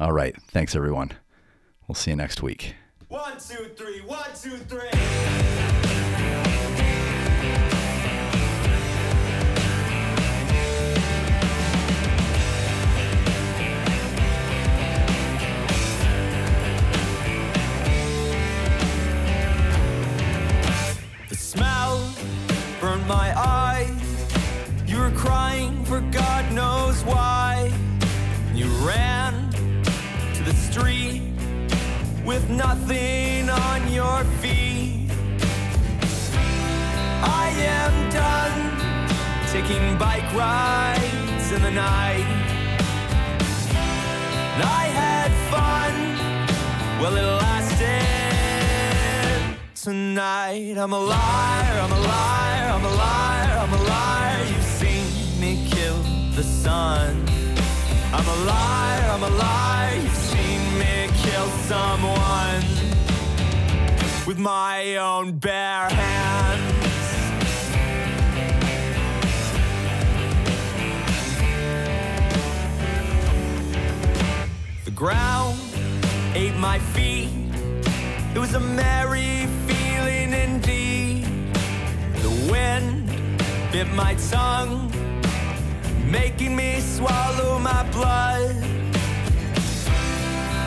All 0.00 0.12
right. 0.12 0.34
Thanks, 0.48 0.74
everyone. 0.74 1.12
We'll 1.86 1.94
see 1.94 2.10
you 2.10 2.16
next 2.16 2.42
week. 2.42 2.74
One, 3.08 3.34
two, 3.34 3.68
three, 3.76 4.00
one, 4.00 4.30
two, 4.34 4.56
three. 4.56 4.88
The 21.28 21.36
smell 21.36 22.10
burned 22.80 23.06
my 23.06 23.38
eyes. 23.38 23.63
Crying 25.24 25.84
for 25.86 26.00
God 26.12 26.52
knows 26.52 27.02
why. 27.02 27.72
You 28.52 28.66
ran 28.86 29.50
to 30.34 30.42
the 30.42 30.52
street 30.52 31.22
with 32.26 32.50
nothing 32.50 33.48
on 33.48 33.90
your 33.90 34.22
feet. 34.42 35.10
I 37.22 37.48
am 37.56 38.10
done 38.10 38.58
taking 39.48 39.96
bike 39.96 40.30
rides 40.34 41.52
in 41.52 41.62
the 41.62 41.70
night. 41.70 42.28
I 44.60 44.84
had 45.00 45.30
fun 45.50 45.94
while 47.00 47.16
it 47.16 47.28
lasted. 47.44 47.96
Tonight 49.74 50.76
I'm 50.76 50.92
a 50.92 51.00
liar, 51.00 51.80
I'm 51.80 51.92
a 51.92 52.00
liar, 52.00 52.72
I'm 52.74 52.84
a 52.84 52.94
liar. 52.94 53.33
Sun. 56.44 57.24
I'm 58.12 58.26
a 58.26 58.38
liar, 58.44 59.04
I'm 59.14 59.22
a 59.22 59.30
liar. 59.30 59.96
You've 59.96 60.22
seen 60.32 60.78
me 60.78 61.08
kill 61.24 61.48
someone 61.72 62.62
with 64.26 64.38
my 64.38 64.96
own 64.96 65.32
bare 65.38 65.88
hands. 65.88 66.84
The 74.84 74.90
ground 74.90 75.58
ate 76.34 76.56
my 76.56 76.78
feet. 76.78 77.30
It 78.34 78.38
was 78.38 78.54
a 78.54 78.60
merry 78.60 79.46
feeling 79.66 80.32
indeed. 80.32 81.24
The 82.22 82.50
wind 82.50 83.10
bit 83.72 83.88
my 83.94 84.14
tongue 84.30 84.90
making 86.10 86.54
me 86.56 86.80
swallow 86.80 87.58
my 87.58 87.82
blood. 87.90 88.56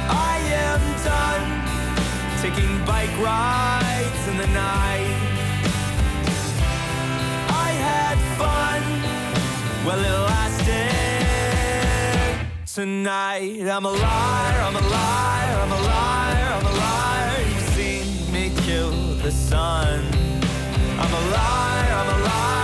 I 0.09 0.37
am 0.69 0.81
done 1.03 1.45
taking 2.41 2.85
bike 2.85 3.15
rides 3.19 4.27
in 4.27 4.37
the 4.37 4.47
night. 4.47 5.15
I 7.49 7.71
had 7.89 8.17
fun 8.37 8.81
while 9.85 9.99
it 9.99 10.19
lasted. 10.31 11.07
Tonight 12.65 13.67
I'm 13.67 13.85
a 13.85 13.91
liar, 13.91 14.61
I'm 14.67 14.75
a 14.75 14.81
liar, 14.81 15.57
I'm 15.63 15.71
a 15.71 15.81
liar, 15.81 16.47
I'm 16.57 16.65
a 16.65 16.73
liar. 16.83 17.41
You've 17.49 17.69
seen 17.75 18.05
me 18.31 18.51
kill 18.65 18.91
the 19.23 19.31
sun. 19.31 19.99
I'm 20.99 21.13
a 21.13 21.23
liar, 21.31 21.93
I'm 21.93 22.09
a 22.15 22.23
liar. 22.25 22.56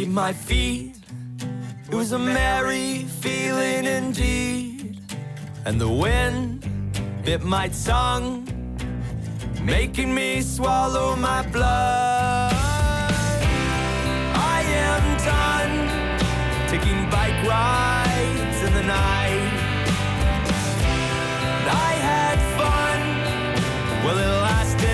Ate 0.00 0.08
my 0.08 0.32
feet. 0.32 0.96
It 1.88 1.94
was 1.94 2.12
a 2.12 2.18
merry 2.18 3.04
feeling 3.20 3.84
indeed. 3.84 4.98
And 5.66 5.78
the 5.80 5.88
wind 5.88 6.64
bit 7.24 7.42
my 7.42 7.68
tongue, 7.84 8.46
making 9.62 10.14
me 10.14 10.40
swallow 10.40 11.16
my 11.16 11.42
blood. 11.48 12.52
I 14.54 14.58
am 14.88 15.04
done 15.32 15.76
taking 16.72 17.00
bike 17.10 17.40
rides 17.54 18.58
in 18.66 18.72
the 18.78 18.86
night. 19.02 19.52
I 21.88 21.92
had 22.10 22.38
fun 22.58 23.00
while 24.02 24.18
it 24.26 24.32
lasted. 24.48 24.90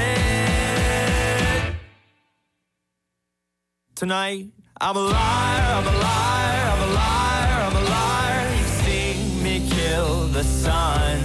Tonight, 3.94 4.46
I'm 4.78 4.94
a 4.94 5.00
liar, 5.00 5.12
I'm 5.12 5.86
a 5.86 5.90
liar, 5.90 6.70
I'm 6.70 6.82
a 6.82 6.92
liar, 6.92 7.62
I'm 7.64 7.76
a 7.76 7.80
liar. 7.88 8.56
You've 8.56 8.68
seen 8.84 9.42
me 9.42 9.66
kill 9.70 10.26
the 10.26 10.44
sun. 10.44 11.18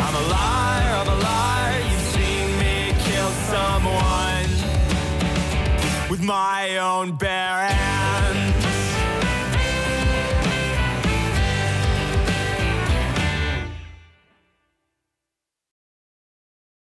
I'm 0.00 0.14
a 0.14 0.28
liar, 0.28 0.94
I'm 0.96 1.08
a 1.08 1.14
liar. 1.22 1.80
You've 1.88 2.08
seen 2.16 2.58
me 2.58 2.94
kill 3.04 3.30
someone 3.54 4.50
with 6.10 6.20
my 6.20 6.78
own 6.78 7.12
bare 7.12 7.68
hands. 7.68 7.77